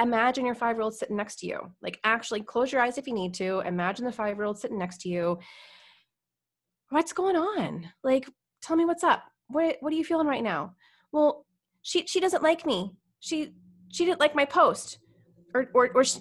imagine 0.00 0.46
your 0.46 0.54
five 0.54 0.76
year 0.76 0.82
old 0.82 0.94
sitting 0.94 1.16
next 1.16 1.38
to 1.40 1.46
you 1.46 1.60
like 1.82 2.00
actually 2.04 2.40
close 2.40 2.72
your 2.72 2.80
eyes 2.80 2.98
if 2.98 3.06
you 3.06 3.14
need 3.14 3.34
to 3.34 3.60
imagine 3.60 4.04
the 4.04 4.12
five 4.12 4.36
year 4.36 4.44
old 4.46 4.58
sitting 4.58 4.78
next 4.78 5.00
to 5.00 5.08
you 5.08 5.38
what's 6.90 7.12
going 7.12 7.36
on 7.36 7.86
like 8.02 8.26
tell 8.62 8.76
me 8.76 8.84
what's 8.84 9.04
up. 9.04 9.24
What 9.48 9.76
what 9.80 9.92
are 9.92 9.96
you 9.96 10.04
feeling 10.04 10.26
right 10.26 10.42
now? 10.42 10.74
Well, 11.12 11.46
she 11.82 12.06
she 12.06 12.20
doesn't 12.20 12.42
like 12.42 12.66
me. 12.66 12.92
She 13.20 13.54
she 13.92 14.04
didn't 14.04 14.20
like 14.20 14.34
my 14.34 14.44
post. 14.44 14.98
Or 15.54 15.68
or 15.74 15.90
or 15.94 16.04
she, 16.04 16.20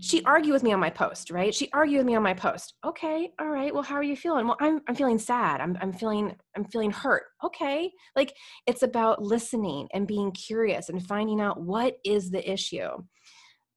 she 0.00 0.22
argued 0.24 0.52
with 0.52 0.62
me 0.62 0.72
on 0.72 0.80
my 0.80 0.90
post, 0.90 1.30
right? 1.30 1.54
She 1.54 1.70
argued 1.72 1.98
with 1.98 2.06
me 2.06 2.14
on 2.14 2.22
my 2.22 2.34
post. 2.34 2.74
Okay, 2.84 3.30
all 3.38 3.48
right. 3.48 3.72
Well, 3.72 3.82
how 3.82 3.96
are 3.96 4.02
you 4.02 4.16
feeling? 4.16 4.46
Well, 4.46 4.56
I'm 4.60 4.80
I'm 4.88 4.94
feeling 4.94 5.18
sad. 5.18 5.60
I'm 5.60 5.76
I'm 5.80 5.92
feeling 5.92 6.34
I'm 6.56 6.64
feeling 6.64 6.90
hurt. 6.90 7.24
Okay. 7.44 7.90
Like 8.14 8.34
it's 8.66 8.82
about 8.82 9.22
listening 9.22 9.88
and 9.92 10.06
being 10.06 10.32
curious 10.32 10.88
and 10.88 11.04
finding 11.04 11.40
out 11.40 11.60
what 11.60 11.96
is 12.04 12.30
the 12.30 12.50
issue. 12.50 12.90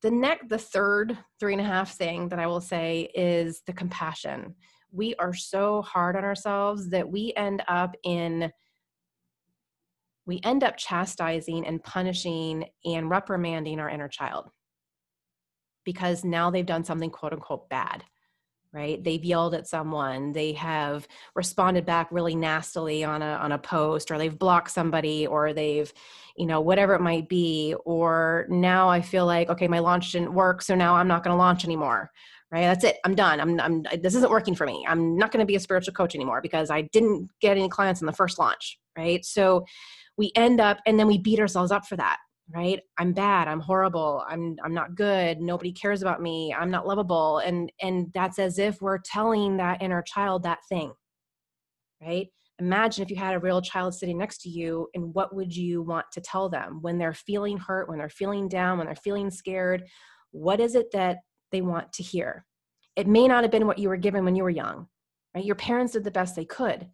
The 0.01 0.11
next 0.11 0.49
the 0.49 0.57
third 0.57 1.17
three 1.39 1.53
and 1.53 1.61
a 1.61 1.65
half 1.65 1.95
thing 1.95 2.29
that 2.29 2.39
I 2.39 2.47
will 2.47 2.61
say 2.61 3.09
is 3.15 3.61
the 3.65 3.73
compassion 3.73 4.55
we 4.91 5.15
are 5.15 5.33
so 5.33 5.81
hard 5.81 6.15
on 6.15 6.23
ourselves 6.23 6.89
that 6.89 7.09
we 7.09 7.33
end 7.35 7.63
up 7.67 7.95
in 8.03 8.51
we 10.25 10.39
end 10.43 10.63
up 10.63 10.77
chastising 10.77 11.65
and 11.65 11.83
punishing 11.83 12.65
and 12.85 13.09
reprimanding 13.09 13.79
our 13.79 13.89
inner 13.89 14.07
child 14.07 14.49
because 15.83 16.23
now 16.23 16.49
they've 16.49 16.65
done 16.65 16.83
something 16.83 17.09
quote 17.09 17.33
unquote 17.33 17.69
bad 17.69 18.03
right? 18.71 19.03
They've 19.03 19.23
yelled 19.23 19.55
at 19.55 19.67
someone 19.67 20.31
they 20.31 20.53
have 20.53 21.07
responded 21.35 21.85
back 21.85 22.07
really 22.11 22.35
nastily 22.35 23.03
on 23.03 23.21
a 23.21 23.33
on 23.33 23.51
a 23.51 23.57
post 23.57 24.11
or 24.11 24.17
they've 24.17 24.37
blocked 24.37 24.71
somebody 24.71 25.25
or 25.25 25.53
they've 25.53 25.91
you 26.37 26.45
know 26.45 26.61
whatever 26.61 26.93
it 26.93 27.01
might 27.01 27.27
be 27.27 27.75
or 27.83 28.45
now 28.49 28.87
i 28.87 29.01
feel 29.01 29.25
like 29.25 29.49
okay 29.49 29.67
my 29.67 29.79
launch 29.79 30.11
didn't 30.11 30.33
work 30.33 30.61
so 30.61 30.75
now 30.75 30.95
i'm 30.95 31.07
not 31.07 31.23
going 31.23 31.33
to 31.33 31.37
launch 31.37 31.65
anymore 31.65 32.11
right? 32.51 32.61
That's 32.61 32.83
it 32.83 32.97
i'm 33.03 33.15
done 33.15 33.41
i'm, 33.41 33.59
I'm 33.59 33.83
this 34.01 34.15
isn't 34.15 34.29
working 34.29 34.55
for 34.55 34.65
me 34.65 34.85
i'm 34.87 35.17
not 35.17 35.31
going 35.31 35.41
to 35.41 35.47
be 35.47 35.55
a 35.55 35.59
spiritual 35.59 35.93
coach 35.93 36.15
anymore 36.15 36.39
because 36.41 36.69
i 36.69 36.81
didn't 36.81 37.29
get 37.41 37.57
any 37.57 37.69
clients 37.69 38.01
in 38.01 38.07
the 38.07 38.13
first 38.13 38.37
launch 38.39 38.77
right? 38.97 39.23
So 39.23 39.65
we 40.17 40.31
end 40.35 40.59
up 40.59 40.79
and 40.85 40.99
then 40.99 41.07
we 41.07 41.17
beat 41.17 41.39
ourselves 41.39 41.71
up 41.71 41.85
for 41.85 41.95
that 41.97 42.17
right 42.53 42.81
i'm 42.97 43.13
bad 43.13 43.47
i'm 43.47 43.59
horrible 43.59 44.23
i'm 44.27 44.55
i'm 44.63 44.73
not 44.73 44.95
good 44.95 45.39
nobody 45.39 45.71
cares 45.71 46.01
about 46.01 46.21
me 46.21 46.53
i'm 46.57 46.71
not 46.71 46.87
lovable 46.87 47.39
and 47.39 47.71
and 47.81 48.07
that's 48.13 48.39
as 48.39 48.57
if 48.57 48.81
we're 48.81 48.97
telling 48.97 49.57
that 49.57 49.81
inner 49.81 50.01
child 50.01 50.43
that 50.43 50.59
thing 50.67 50.91
right 52.01 52.27
imagine 52.59 53.03
if 53.03 53.09
you 53.09 53.15
had 53.15 53.35
a 53.35 53.39
real 53.39 53.61
child 53.61 53.93
sitting 53.93 54.17
next 54.17 54.41
to 54.41 54.49
you 54.49 54.87
and 54.95 55.13
what 55.13 55.35
would 55.35 55.55
you 55.55 55.81
want 55.81 56.05
to 56.11 56.21
tell 56.21 56.49
them 56.49 56.79
when 56.81 56.97
they're 56.97 57.13
feeling 57.13 57.57
hurt 57.57 57.87
when 57.87 57.99
they're 57.99 58.09
feeling 58.09 58.47
down 58.47 58.77
when 58.77 58.87
they're 58.87 58.95
feeling 58.95 59.29
scared 59.29 59.83
what 60.31 60.59
is 60.59 60.75
it 60.75 60.91
that 60.91 61.17
they 61.51 61.61
want 61.61 61.91
to 61.93 62.03
hear. 62.03 62.45
It 62.95 63.07
may 63.07 63.27
not 63.27 63.43
have 63.43 63.51
been 63.51 63.67
what 63.67 63.79
you 63.79 63.89
were 63.89 63.97
given 63.97 64.25
when 64.25 64.35
you 64.35 64.43
were 64.43 64.49
young, 64.49 64.87
right? 65.33 65.45
Your 65.45 65.55
parents 65.55 65.93
did 65.93 66.03
the 66.03 66.11
best 66.11 66.35
they 66.35 66.45
could, 66.45 66.87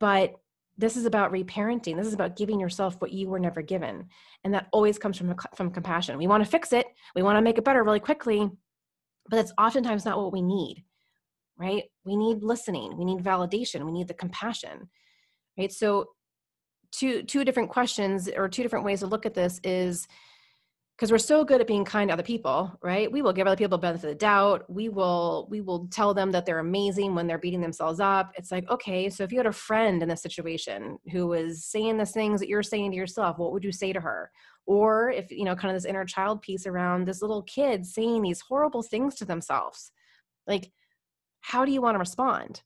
but 0.00 0.34
this 0.76 0.96
is 0.96 1.04
about 1.04 1.32
reparenting. 1.32 1.96
This 1.96 2.06
is 2.06 2.14
about 2.14 2.36
giving 2.36 2.58
yourself 2.58 3.00
what 3.00 3.12
you 3.12 3.28
were 3.28 3.38
never 3.38 3.62
given. 3.62 4.06
And 4.42 4.54
that 4.54 4.66
always 4.72 4.98
comes 4.98 5.16
from, 5.16 5.34
from 5.54 5.70
compassion. 5.70 6.18
We 6.18 6.26
want 6.26 6.44
to 6.44 6.50
fix 6.50 6.72
it, 6.72 6.86
we 7.14 7.22
want 7.22 7.36
to 7.36 7.42
make 7.42 7.58
it 7.58 7.64
better 7.64 7.84
really 7.84 8.00
quickly, 8.00 8.50
but 9.28 9.36
that's 9.36 9.52
oftentimes 9.58 10.04
not 10.04 10.18
what 10.18 10.32
we 10.32 10.42
need, 10.42 10.84
right? 11.56 11.84
We 12.04 12.16
need 12.16 12.42
listening, 12.42 12.96
we 12.96 13.04
need 13.04 13.22
validation, 13.22 13.84
we 13.84 13.92
need 13.92 14.08
the 14.08 14.14
compassion, 14.14 14.88
right? 15.58 15.72
So, 15.72 16.06
two, 16.90 17.22
two 17.22 17.44
different 17.44 17.70
questions 17.70 18.28
or 18.28 18.48
two 18.48 18.62
different 18.62 18.84
ways 18.84 19.00
to 19.00 19.06
look 19.06 19.26
at 19.26 19.34
this 19.34 19.60
is 19.64 20.06
because 20.96 21.10
we're 21.10 21.18
so 21.18 21.44
good 21.44 21.60
at 21.60 21.66
being 21.66 21.84
kind 21.84 22.08
to 22.08 22.12
other 22.12 22.22
people 22.22 22.78
right? 22.82 23.10
We 23.10 23.22
will 23.22 23.32
give 23.32 23.46
other 23.46 23.56
people 23.56 23.78
benefit 23.78 24.04
of 24.04 24.10
the 24.10 24.14
doubt. 24.14 24.64
We 24.68 24.88
will 24.88 25.48
we 25.50 25.60
will 25.60 25.88
tell 25.88 26.14
them 26.14 26.30
that 26.32 26.46
they're 26.46 26.60
amazing 26.60 27.14
when 27.14 27.26
they're 27.26 27.38
beating 27.38 27.60
themselves 27.60 28.00
up. 28.00 28.32
It's 28.36 28.52
like 28.52 28.68
okay 28.70 29.10
so 29.10 29.24
if 29.24 29.32
you 29.32 29.38
had 29.38 29.46
a 29.46 29.52
friend 29.52 30.02
in 30.02 30.08
this 30.08 30.22
situation 30.22 30.98
who 31.10 31.26
was 31.26 31.64
saying 31.64 31.98
the 31.98 32.06
things 32.06 32.40
that 32.40 32.48
you're 32.48 32.62
saying 32.62 32.92
to 32.92 32.96
yourself 32.96 33.38
what 33.38 33.52
would 33.52 33.64
you 33.64 33.72
say 33.72 33.92
to 33.92 34.00
her? 34.00 34.30
Or 34.66 35.10
if 35.10 35.30
you 35.30 35.44
know 35.44 35.56
kind 35.56 35.74
of 35.74 35.80
this 35.80 35.88
inner 35.88 36.04
child 36.04 36.42
piece 36.42 36.66
around 36.66 37.06
this 37.06 37.22
little 37.22 37.42
kid 37.42 37.84
saying 37.86 38.22
these 38.22 38.40
horrible 38.40 38.82
things 38.82 39.14
to 39.16 39.24
themselves. 39.24 39.92
Like 40.46 40.70
how 41.40 41.64
do 41.64 41.72
you 41.72 41.82
want 41.82 41.94
to 41.94 41.98
respond 42.00 42.62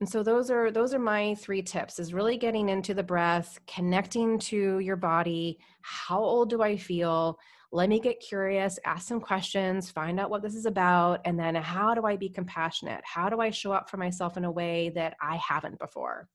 and 0.00 0.08
so 0.08 0.22
those 0.22 0.50
are 0.50 0.70
those 0.70 0.94
are 0.94 0.98
my 0.98 1.34
three 1.34 1.62
tips 1.62 1.98
is 1.98 2.14
really 2.14 2.36
getting 2.36 2.68
into 2.68 2.94
the 2.94 3.02
breath, 3.02 3.58
connecting 3.66 4.38
to 4.38 4.78
your 4.78 4.96
body. 4.96 5.58
How 5.82 6.18
old 6.18 6.50
do 6.50 6.62
I 6.62 6.76
feel? 6.76 7.38
Let 7.70 7.88
me 7.88 8.00
get 8.00 8.20
curious, 8.20 8.78
ask 8.86 9.06
some 9.06 9.20
questions, 9.20 9.90
find 9.90 10.18
out 10.18 10.30
what 10.30 10.42
this 10.42 10.54
is 10.54 10.64
about, 10.64 11.20
and 11.26 11.38
then 11.38 11.54
how 11.54 11.94
do 11.94 12.06
I 12.06 12.16
be 12.16 12.30
compassionate? 12.30 13.02
How 13.04 13.28
do 13.28 13.40
I 13.40 13.50
show 13.50 13.72
up 13.72 13.90
for 13.90 13.98
myself 13.98 14.38
in 14.38 14.44
a 14.44 14.50
way 14.50 14.90
that 14.94 15.16
I 15.20 15.36
haven't 15.36 15.78
before? 15.78 16.28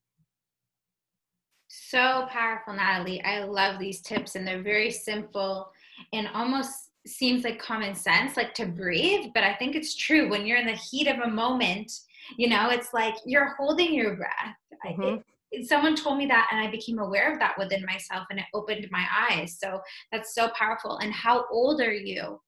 So 1.69 2.27
powerful, 2.29 2.73
Natalie. 2.73 3.23
I 3.23 3.45
love 3.45 3.79
these 3.79 4.01
tips, 4.01 4.35
and 4.35 4.45
they're 4.45 4.61
very 4.61 4.91
simple 4.91 5.71
and 6.11 6.27
almost 6.35 6.91
seems 7.07 7.43
like 7.43 7.59
common 7.59 7.95
sense, 7.95 8.37
like 8.37 8.53
to 8.55 8.65
breathe. 8.65 9.31
But 9.33 9.43
I 9.43 9.55
think 9.55 9.75
it's 9.75 9.95
true 9.95 10.29
when 10.29 10.45
you're 10.45 10.59
in 10.59 10.67
the 10.67 10.73
heat 10.73 11.07
of 11.07 11.19
a 11.19 11.29
moment, 11.29 11.91
you 12.37 12.49
know, 12.49 12.69
it's 12.69 12.93
like 12.93 13.15
you're 13.25 13.55
holding 13.57 13.93
your 13.93 14.15
breath. 14.15 14.55
Mm-hmm. 14.85 15.17
It, 15.51 15.67
someone 15.67 15.95
told 15.95 16.17
me 16.17 16.25
that, 16.27 16.49
and 16.51 16.59
I 16.65 16.71
became 16.71 16.99
aware 16.99 17.31
of 17.31 17.39
that 17.39 17.57
within 17.57 17.85
myself, 17.85 18.25
and 18.29 18.39
it 18.39 18.45
opened 18.53 18.87
my 18.91 19.05
eyes. 19.29 19.57
So 19.59 19.79
that's 20.11 20.33
so 20.33 20.49
powerful. 20.57 20.97
And 20.97 21.13
how 21.13 21.45
old 21.51 21.81
are 21.81 21.93
you? 21.93 22.39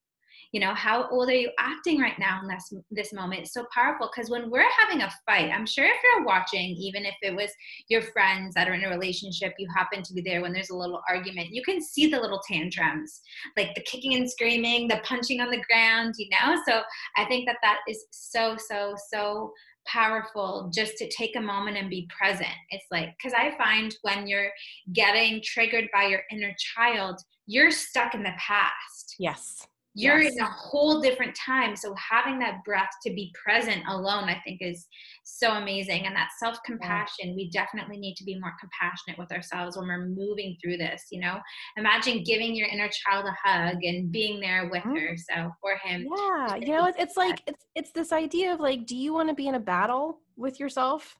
You 0.55 0.61
know 0.61 0.73
how 0.73 1.05
old 1.09 1.27
are 1.27 1.33
you 1.33 1.51
acting 1.59 1.99
right 1.99 2.17
now 2.17 2.39
in 2.41 2.47
this 2.47 2.73
this 2.89 3.11
moment 3.11 3.41
it's 3.41 3.53
so 3.53 3.65
powerful 3.73 4.09
because 4.09 4.29
when 4.29 4.49
we're 4.49 4.71
having 4.79 5.01
a 5.01 5.11
fight 5.25 5.51
i'm 5.51 5.65
sure 5.65 5.83
if 5.83 5.97
you're 6.01 6.23
watching 6.23 6.69
even 6.79 7.03
if 7.05 7.15
it 7.21 7.35
was 7.35 7.51
your 7.89 8.01
friends 8.01 8.55
that 8.55 8.69
are 8.69 8.73
in 8.73 8.85
a 8.85 8.89
relationship 8.89 9.53
you 9.59 9.67
happen 9.75 10.01
to 10.01 10.13
be 10.13 10.21
there 10.21 10.41
when 10.41 10.53
there's 10.53 10.69
a 10.69 10.75
little 10.75 11.01
argument 11.09 11.49
you 11.51 11.61
can 11.61 11.81
see 11.81 12.07
the 12.09 12.17
little 12.17 12.41
tantrums 12.49 13.19
like 13.57 13.75
the 13.75 13.81
kicking 13.81 14.15
and 14.15 14.31
screaming 14.31 14.87
the 14.87 15.01
punching 15.03 15.41
on 15.41 15.51
the 15.51 15.61
ground 15.69 16.13
you 16.17 16.29
know 16.29 16.55
so 16.65 16.81
i 17.17 17.25
think 17.25 17.45
that 17.45 17.57
that 17.61 17.79
is 17.89 18.05
so 18.11 18.55
so 18.57 18.95
so 19.11 19.51
powerful 19.85 20.71
just 20.73 20.95
to 20.95 21.07
take 21.09 21.35
a 21.35 21.39
moment 21.39 21.77
and 21.77 21.91
be 21.91 22.09
present. 22.09 22.49
It's 22.71 22.87
like, 22.89 23.15
because 23.15 23.35
I 23.37 23.55
find 23.55 23.95
when 24.01 24.25
you're 24.25 24.49
getting 24.93 25.43
triggered 25.43 25.87
by 25.93 26.05
your 26.05 26.21
inner 26.31 26.55
child, 26.57 27.21
you're 27.45 27.69
stuck 27.69 28.15
in 28.15 28.23
the 28.23 28.33
past. 28.39 29.15
Yes 29.19 29.67
you're 29.95 30.21
yes. 30.21 30.33
in 30.33 30.41
a 30.41 30.45
whole 30.45 30.99
different 30.99 31.33
time 31.35 31.75
so 31.75 31.95
having 31.95 32.37
that 32.37 32.63
breath 32.65 32.89
to 33.01 33.09
be 33.11 33.33
present 33.41 33.81
alone 33.87 34.25
i 34.25 34.39
think 34.43 34.61
is 34.61 34.87
so 35.23 35.53
amazing 35.53 36.05
and 36.05 36.15
that 36.15 36.29
self-compassion 36.37 37.29
yeah. 37.29 37.35
we 37.35 37.49
definitely 37.49 37.97
need 37.97 38.15
to 38.15 38.25
be 38.25 38.37
more 38.39 38.53
compassionate 38.59 39.17
with 39.17 39.31
ourselves 39.31 39.77
when 39.77 39.87
we're 39.87 40.05
moving 40.05 40.55
through 40.61 40.77
this 40.77 41.03
you 41.11 41.21
know? 41.21 41.39
Imagine 41.77 42.23
giving 42.23 42.55
your 42.55 42.67
inner 42.67 42.89
child 42.89 43.25
a 43.25 43.47
hug 43.47 43.83
and 43.83 44.11
being 44.11 44.41
there 44.41 44.69
with 44.69 44.83
mm-hmm. 44.83 44.95
her 44.95 45.15
so 45.17 45.49
for 45.61 45.77
him. 45.83 46.05
Yeah 46.15 46.55
you 46.55 46.73
know 46.73 46.85
it's, 46.85 46.99
it's 46.99 47.17
like 47.17 47.41
it's 47.47 47.65
it's 47.75 47.91
this 47.91 48.11
idea 48.11 48.53
of 48.53 48.59
like 48.59 48.85
do 48.85 48.95
you 48.95 49.13
want 49.13 49.29
to 49.29 49.35
be 49.35 49.47
in 49.47 49.55
a 49.55 49.59
battle 49.59 50.19
with 50.35 50.59
yourself 50.59 51.17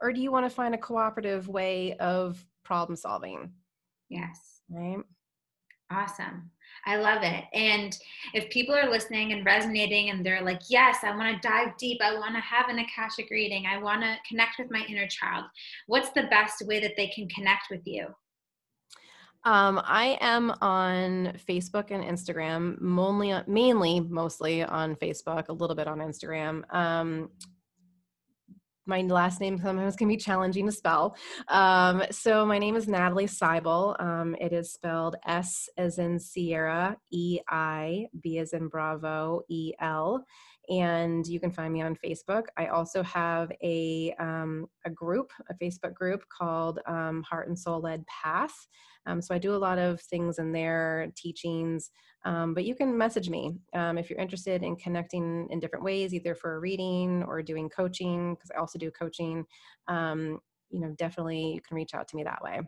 or 0.00 0.12
do 0.12 0.20
you 0.20 0.32
want 0.32 0.46
to 0.46 0.50
find 0.50 0.74
a 0.74 0.78
cooperative 0.78 1.48
way 1.48 1.94
of 1.98 2.44
problem 2.64 2.96
solving 2.96 3.52
yes. 4.08 4.62
Right? 4.70 5.02
Awesome 5.90 6.50
I 6.86 6.96
love 6.96 7.22
it. 7.22 7.44
And 7.52 7.96
if 8.34 8.50
people 8.50 8.74
are 8.74 8.90
listening 8.90 9.32
and 9.32 9.44
resonating 9.44 10.10
and 10.10 10.24
they're 10.24 10.42
like, 10.42 10.60
yes, 10.68 10.98
I 11.02 11.16
want 11.16 11.40
to 11.40 11.48
dive 11.48 11.76
deep, 11.78 12.00
I 12.02 12.14
want 12.14 12.34
to 12.34 12.40
have 12.40 12.68
an 12.68 12.78
Akashic 12.78 13.30
reading, 13.30 13.66
I 13.66 13.78
want 13.78 14.02
to 14.02 14.16
connect 14.28 14.58
with 14.58 14.70
my 14.70 14.84
inner 14.88 15.06
child, 15.06 15.44
what's 15.86 16.10
the 16.10 16.24
best 16.24 16.66
way 16.66 16.80
that 16.80 16.96
they 16.96 17.08
can 17.08 17.28
connect 17.28 17.64
with 17.70 17.82
you? 17.84 18.06
Um, 19.46 19.80
I 19.84 20.16
am 20.22 20.52
on 20.62 21.34
Facebook 21.46 21.90
and 21.90 22.02
Instagram, 22.02 22.80
mainly, 22.80 23.34
mainly, 23.46 24.00
mostly 24.00 24.64
on 24.64 24.96
Facebook, 24.96 25.48
a 25.48 25.52
little 25.52 25.76
bit 25.76 25.86
on 25.86 25.98
Instagram. 25.98 26.62
Um, 26.74 27.28
my 28.86 29.02
last 29.02 29.40
name 29.40 29.58
sometimes 29.58 29.96
can 29.96 30.08
be 30.08 30.16
challenging 30.16 30.66
to 30.66 30.72
spell. 30.72 31.16
Um, 31.48 32.02
so 32.10 32.44
my 32.44 32.58
name 32.58 32.76
is 32.76 32.88
Natalie 32.88 33.26
Seibel. 33.26 34.00
Um, 34.00 34.34
it 34.40 34.52
is 34.52 34.72
spelled 34.72 35.16
S 35.26 35.68
as 35.76 35.98
in 35.98 36.18
Sierra, 36.18 36.96
E 37.10 37.38
I, 37.48 38.06
B 38.20 38.38
as 38.38 38.52
in 38.52 38.68
Bravo, 38.68 39.42
E 39.48 39.72
L. 39.80 40.24
And 40.68 41.26
you 41.26 41.40
can 41.40 41.50
find 41.50 41.72
me 41.72 41.82
on 41.82 41.96
Facebook. 41.96 42.44
I 42.56 42.66
also 42.66 43.02
have 43.02 43.52
a, 43.62 44.14
um, 44.18 44.66
a 44.84 44.90
group, 44.90 45.30
a 45.50 45.54
Facebook 45.54 45.94
group 45.94 46.24
called 46.28 46.80
um, 46.86 47.22
Heart 47.22 47.48
and 47.48 47.58
Soul 47.58 47.80
Led 47.80 48.04
Path. 48.06 48.66
Um, 49.06 49.20
so 49.20 49.34
I 49.34 49.38
do 49.38 49.54
a 49.54 49.56
lot 49.56 49.78
of 49.78 50.00
things 50.00 50.38
in 50.38 50.52
there, 50.52 51.12
teachings, 51.16 51.90
um, 52.24 52.54
but 52.54 52.64
you 52.64 52.74
can 52.74 52.96
message 52.96 53.28
me 53.28 53.54
um, 53.74 53.98
if 53.98 54.08
you're 54.08 54.18
interested 54.18 54.62
in 54.62 54.76
connecting 54.76 55.46
in 55.50 55.60
different 55.60 55.84
ways, 55.84 56.14
either 56.14 56.34
for 56.34 56.56
a 56.56 56.60
reading 56.60 57.22
or 57.24 57.42
doing 57.42 57.68
coaching, 57.68 58.34
because 58.34 58.50
I 58.50 58.58
also 58.58 58.78
do 58.78 58.90
coaching. 58.90 59.44
Um, 59.88 60.40
you 60.70 60.80
know, 60.80 60.94
definitely 60.96 61.52
you 61.52 61.60
can 61.60 61.76
reach 61.76 61.94
out 61.94 62.08
to 62.08 62.16
me 62.16 62.24
that 62.24 62.42
way. 62.42 62.62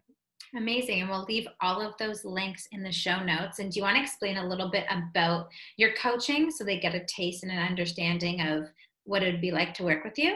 Amazing. 0.56 1.00
And 1.00 1.10
we'll 1.10 1.24
leave 1.24 1.48
all 1.60 1.80
of 1.80 1.94
those 1.98 2.24
links 2.24 2.68
in 2.72 2.82
the 2.82 2.92
show 2.92 3.22
notes. 3.22 3.58
And 3.58 3.70
do 3.70 3.78
you 3.78 3.82
want 3.82 3.96
to 3.96 4.02
explain 4.02 4.38
a 4.38 4.48
little 4.48 4.70
bit 4.70 4.84
about 4.90 5.48
your 5.76 5.94
coaching 5.94 6.50
so 6.50 6.64
they 6.64 6.78
get 6.78 6.94
a 6.94 7.04
taste 7.06 7.42
and 7.42 7.52
an 7.52 7.58
understanding 7.58 8.40
of 8.40 8.68
what 9.04 9.22
it 9.22 9.32
would 9.32 9.40
be 9.40 9.50
like 9.50 9.74
to 9.74 9.84
work 9.84 10.04
with 10.04 10.18
you? 10.18 10.34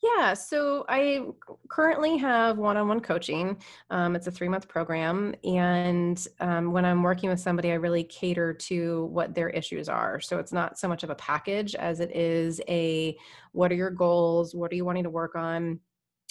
Yeah, 0.00 0.34
so 0.34 0.84
I 0.88 1.26
currently 1.68 2.18
have 2.18 2.56
one 2.56 2.76
on 2.76 2.86
one 2.86 3.00
coaching. 3.00 3.60
Um, 3.90 4.14
it's 4.14 4.28
a 4.28 4.30
three 4.30 4.48
month 4.48 4.68
program. 4.68 5.34
And 5.42 6.24
um, 6.38 6.70
when 6.70 6.84
I'm 6.84 7.02
working 7.02 7.30
with 7.30 7.40
somebody, 7.40 7.72
I 7.72 7.74
really 7.74 8.04
cater 8.04 8.54
to 8.54 9.06
what 9.06 9.34
their 9.34 9.50
issues 9.50 9.88
are. 9.88 10.20
So 10.20 10.38
it's 10.38 10.52
not 10.52 10.78
so 10.78 10.86
much 10.86 11.02
of 11.02 11.10
a 11.10 11.16
package 11.16 11.74
as 11.74 11.98
it 11.98 12.14
is 12.14 12.60
a 12.68 13.16
what 13.50 13.72
are 13.72 13.76
your 13.76 13.90
goals? 13.90 14.54
What 14.54 14.70
are 14.70 14.76
you 14.76 14.84
wanting 14.84 15.04
to 15.04 15.10
work 15.10 15.34
on? 15.34 15.80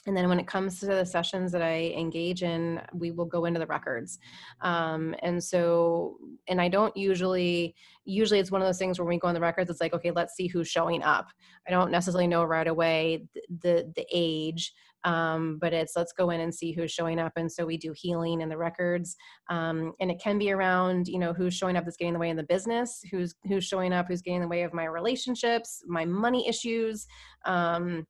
And 0.07 0.15
then 0.15 0.29
when 0.29 0.39
it 0.39 0.47
comes 0.47 0.79
to 0.79 0.85
the 0.85 1.05
sessions 1.05 1.51
that 1.51 1.61
I 1.61 1.93
engage 1.97 2.41
in, 2.41 2.81
we 2.93 3.11
will 3.11 3.25
go 3.25 3.45
into 3.45 3.59
the 3.59 3.67
records. 3.67 4.19
Um, 4.61 5.13
and 5.21 5.43
so, 5.43 6.17
and 6.47 6.61
I 6.61 6.69
don't 6.69 6.95
usually, 6.95 7.75
usually 8.05 8.39
it's 8.39 8.51
one 8.51 8.61
of 8.61 8.67
those 8.67 8.79
things 8.79 8.97
where 8.97 9.07
we 9.07 9.19
go 9.19 9.27
in 9.27 9.35
the 9.35 9.41
records, 9.41 9.69
it's 9.69 9.81
like, 9.81 9.93
okay, 9.93 10.11
let's 10.11 10.35
see 10.35 10.47
who's 10.47 10.69
showing 10.69 11.03
up. 11.03 11.27
I 11.67 11.71
don't 11.71 11.91
necessarily 11.91 12.27
know 12.27 12.45
right 12.45 12.67
away 12.67 13.27
the, 13.33 13.41
the, 13.61 13.93
the 13.97 14.05
age, 14.13 14.73
um, 15.03 15.57
but 15.59 15.73
it's 15.73 15.93
let's 15.95 16.13
go 16.13 16.29
in 16.29 16.39
and 16.39 16.55
see 16.55 16.71
who's 16.71 16.91
showing 16.91 17.19
up. 17.19 17.33
And 17.35 17.51
so 17.51 17.65
we 17.65 17.77
do 17.77 17.93
healing 17.93 18.39
in 18.41 18.49
the 18.49 18.57
records. 18.57 19.15
Um, 19.49 19.93
and 19.99 20.09
it 20.09 20.21
can 20.21 20.37
be 20.37 20.51
around, 20.51 21.09
you 21.09 21.19
know, 21.19 21.33
who's 21.33 21.53
showing 21.53 21.75
up 21.75 21.83
that's 21.83 21.97
getting 21.97 22.09
in 22.09 22.13
the 22.13 22.19
way 22.19 22.29
in 22.29 22.37
the 22.37 22.43
business, 22.43 23.03
who's, 23.11 23.35
who's 23.45 23.65
showing 23.65 23.91
up, 23.91 24.07
who's 24.07 24.21
getting 24.21 24.37
in 24.37 24.41
the 24.43 24.47
way 24.47 24.63
of 24.63 24.73
my 24.73 24.85
relationships, 24.85 25.83
my 25.85 26.05
money 26.05 26.47
issues. 26.47 27.05
Um, 27.45 28.07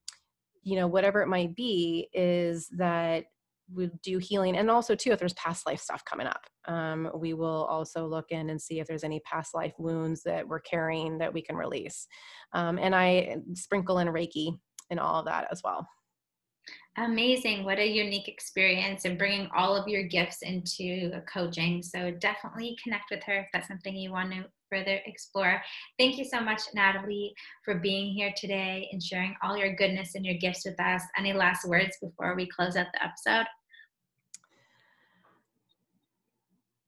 you 0.68 0.76
know 0.76 0.88
whatever 0.88 1.22
it 1.22 1.28
might 1.28 1.56
be 1.56 2.10
is 2.14 2.68
that 2.78 3.24
we 3.74 3.90
do 4.04 4.18
healing. 4.18 4.58
And 4.58 4.70
also 4.70 4.96
too 4.96 5.12
if 5.12 5.20
there's 5.20 5.34
past 5.34 5.66
life 5.66 5.80
stuff 5.80 6.04
coming 6.06 6.28
up 6.28 6.42
um, 6.68 7.10
we 7.16 7.34
will 7.34 7.66
also 7.66 8.06
look 8.06 8.32
in 8.32 8.50
and 8.50 8.62
see 8.62 8.80
if 8.80 8.88
there's 8.88 9.04
any 9.06 9.22
past 9.22 9.56
life 9.56 9.74
wounds 9.78 10.24
that 10.24 10.46
we're 10.46 10.60
carrying 10.60 11.18
that 11.20 11.34
we 11.34 11.42
can 11.42 11.56
release. 11.56 12.08
Um, 12.54 12.78
and 12.80 12.94
i 12.94 13.38
sprinkle 13.54 14.00
in 14.00 14.08
reiki 14.08 14.58
and 14.90 15.00
all 15.00 15.20
of 15.20 15.26
that 15.26 15.48
as 15.52 15.62
well 15.64 15.88
Amazing. 17.00 17.64
What 17.64 17.78
a 17.78 17.86
unique 17.86 18.28
experience 18.28 19.06
and 19.06 19.20
bringing 19.20 19.48
all 19.56 19.76
of 19.76 19.88
your 19.88 20.02
gifts 20.02 20.42
into 20.42 21.12
coaching. 21.32 21.84
So 21.84 22.10
definitely 22.10 22.76
connect 22.84 23.12
with 23.12 23.24
her 23.26 23.42
if 23.42 23.48
that's 23.54 23.68
something 23.68 23.96
you 23.96 24.12
want 24.12 24.32
to 24.34 24.46
further 24.68 25.00
explore. 25.06 25.62
Thank 26.00 26.18
you 26.18 26.26
so 26.26 26.40
much, 26.42 26.62
Natalie, 26.74 27.36
for 27.64 27.76
being 27.76 28.12
here 28.14 28.34
today 28.36 28.90
and 28.92 29.02
sharing 29.02 29.36
all 29.44 29.56
your 29.56 29.76
goodness 29.76 30.16
and 30.16 30.26
your 30.26 30.40
gifts 30.40 30.66
with 30.66 30.80
us. 30.80 31.04
Any 31.16 31.34
last 31.34 31.68
words 31.68 31.96
before 32.02 32.36
we 32.36 32.48
close 32.48 32.76
out 32.76 32.88
the 32.92 33.04
episode? 33.04 33.46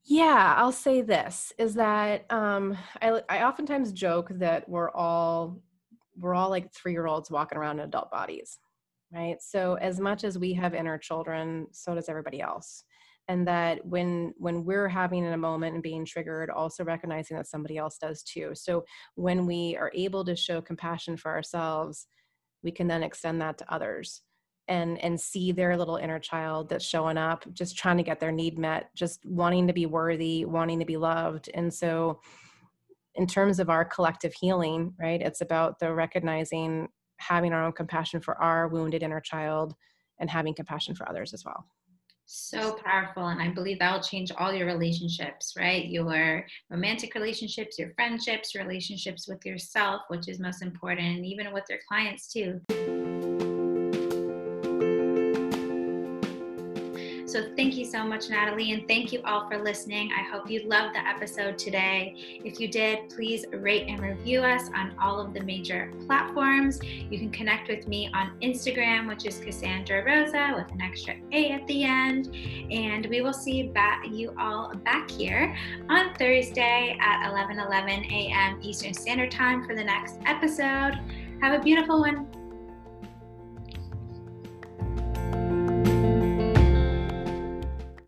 Yeah, 0.05 0.55
I'll 0.57 0.71
say 0.71 1.01
this 1.01 1.53
is 1.59 1.75
that 1.75 2.25
um, 2.31 2.75
I, 2.99 3.21
I 3.29 3.43
oftentimes 3.43 3.91
joke 3.91 4.29
that 4.31 4.67
we're 4.67 4.89
all 4.89 5.61
we're 6.17 6.33
all 6.33 6.49
like 6.49 6.73
three 6.73 6.93
year 6.93 7.05
olds 7.05 7.29
walking 7.29 7.59
around 7.59 7.79
in 7.79 7.85
adult 7.85 8.09
bodies 8.09 8.57
right? 9.13 9.41
So 9.41 9.75
as 9.75 9.99
much 9.99 10.23
as 10.23 10.37
we 10.37 10.53
have 10.53 10.73
inner 10.73 10.97
children, 10.97 11.67
so 11.71 11.95
does 11.95 12.09
everybody 12.09 12.41
else. 12.41 12.83
And 13.27 13.47
that 13.47 13.85
when 13.85 14.33
when 14.37 14.65
we're 14.65 14.87
having 14.87 15.23
in 15.23 15.33
a 15.33 15.37
moment 15.37 15.75
and 15.75 15.83
being 15.83 16.03
triggered, 16.03 16.49
also 16.49 16.83
recognizing 16.83 17.37
that 17.37 17.47
somebody 17.47 17.77
else 17.77 17.97
does 17.99 18.23
too. 18.23 18.51
So 18.55 18.85
when 19.15 19.45
we 19.45 19.77
are 19.77 19.91
able 19.93 20.25
to 20.25 20.35
show 20.35 20.61
compassion 20.61 21.15
for 21.15 21.29
ourselves, 21.31 22.07
we 22.63 22.71
can 22.71 22.87
then 22.87 23.03
extend 23.03 23.39
that 23.41 23.59
to 23.59 23.73
others 23.73 24.23
and 24.69 24.99
and 25.03 25.19
see 25.19 25.51
their 25.51 25.75
little 25.75 25.97
inner 25.97 26.19
child 26.19 26.69
that's 26.69 26.85
showing 26.85 27.17
up 27.17 27.43
just 27.53 27.77
trying 27.77 27.97
to 27.97 28.03
get 28.03 28.19
their 28.19 28.31
need 28.31 28.57
met 28.57 28.89
just 28.95 29.25
wanting 29.25 29.67
to 29.67 29.73
be 29.73 29.85
worthy 29.85 30.45
wanting 30.45 30.79
to 30.79 30.85
be 30.85 30.95
loved 30.95 31.49
and 31.53 31.73
so 31.73 32.21
in 33.15 33.25
terms 33.25 33.59
of 33.59 33.69
our 33.69 33.83
collective 33.83 34.33
healing 34.39 34.93
right 34.99 35.21
it's 35.21 35.41
about 35.41 35.79
the 35.79 35.91
recognizing 35.91 36.87
having 37.19 37.53
our 37.53 37.63
own 37.63 37.71
compassion 37.71 38.19
for 38.21 38.35
our 38.41 38.67
wounded 38.67 39.03
inner 39.03 39.21
child 39.21 39.75
and 40.19 40.29
having 40.29 40.53
compassion 40.53 40.95
for 40.95 41.07
others 41.07 41.33
as 41.33 41.45
well. 41.45 41.65
So 42.31 42.73
powerful 42.85 43.29
and 43.29 43.41
i 43.41 43.49
believe 43.49 43.79
that 43.79 43.91
will 43.91 44.03
change 44.03 44.31
all 44.37 44.53
your 44.53 44.67
relationships 44.67 45.55
right? 45.57 45.87
Your 45.87 46.45
romantic 46.69 47.15
relationships 47.15 47.79
your 47.79 47.91
friendships 47.95 48.53
relationships 48.53 49.27
with 49.27 49.43
yourself 49.47 50.03
which 50.09 50.27
is 50.27 50.39
most 50.39 50.61
important 50.61 51.07
and 51.07 51.25
even 51.25 51.51
with 51.51 51.63
your 51.69 51.79
clients 51.87 52.31
too 52.31 52.61
So 57.29 57.43
thank 57.55 57.77
you 57.77 57.85
so 57.85 58.03
much, 58.03 58.27
Natalie, 58.31 58.71
and 58.71 58.87
thank 58.87 59.13
you 59.13 59.21
all 59.23 59.47
for 59.47 59.61
listening. 59.61 60.09
I 60.11 60.23
hope 60.23 60.49
you 60.49 60.67
loved 60.67 60.95
the 60.95 61.07
episode 61.07 61.59
today. 61.59 62.15
If 62.43 62.59
you 62.59 62.67
did, 62.67 63.07
please 63.09 63.45
rate 63.53 63.87
and 63.87 63.99
review 63.99 64.41
us 64.41 64.71
on 64.75 64.95
all 64.99 65.19
of 65.19 65.35
the 65.35 65.41
major 65.41 65.93
platforms. 66.07 66.79
You 66.83 67.19
can 67.19 67.29
connect 67.29 67.69
with 67.69 67.87
me 67.87 68.09
on 68.15 68.31
Instagram, 68.41 69.07
which 69.07 69.27
is 69.27 69.37
Cassandra 69.37 70.03
Rosa 70.03 70.55
with 70.57 70.71
an 70.71 70.81
extra 70.81 71.17
A 71.31 71.51
at 71.51 71.67
the 71.67 71.83
end. 71.83 72.35
And 72.71 73.05
we 73.05 73.21
will 73.21 73.31
see 73.31 73.61
back, 73.61 74.07
you 74.09 74.33
all 74.39 74.73
back 74.83 75.11
here 75.11 75.55
on 75.87 76.15
Thursday 76.15 76.97
at 76.99 77.29
11 77.29 77.59
11 77.59 78.05
a.m. 78.05 78.57
Eastern 78.63 78.95
Standard 78.95 79.29
Time 79.29 79.67
for 79.67 79.75
the 79.75 79.83
next 79.83 80.17
episode. 80.25 80.99
Have 81.43 81.53
a 81.53 81.63
beautiful 81.63 81.99
one. 81.99 82.38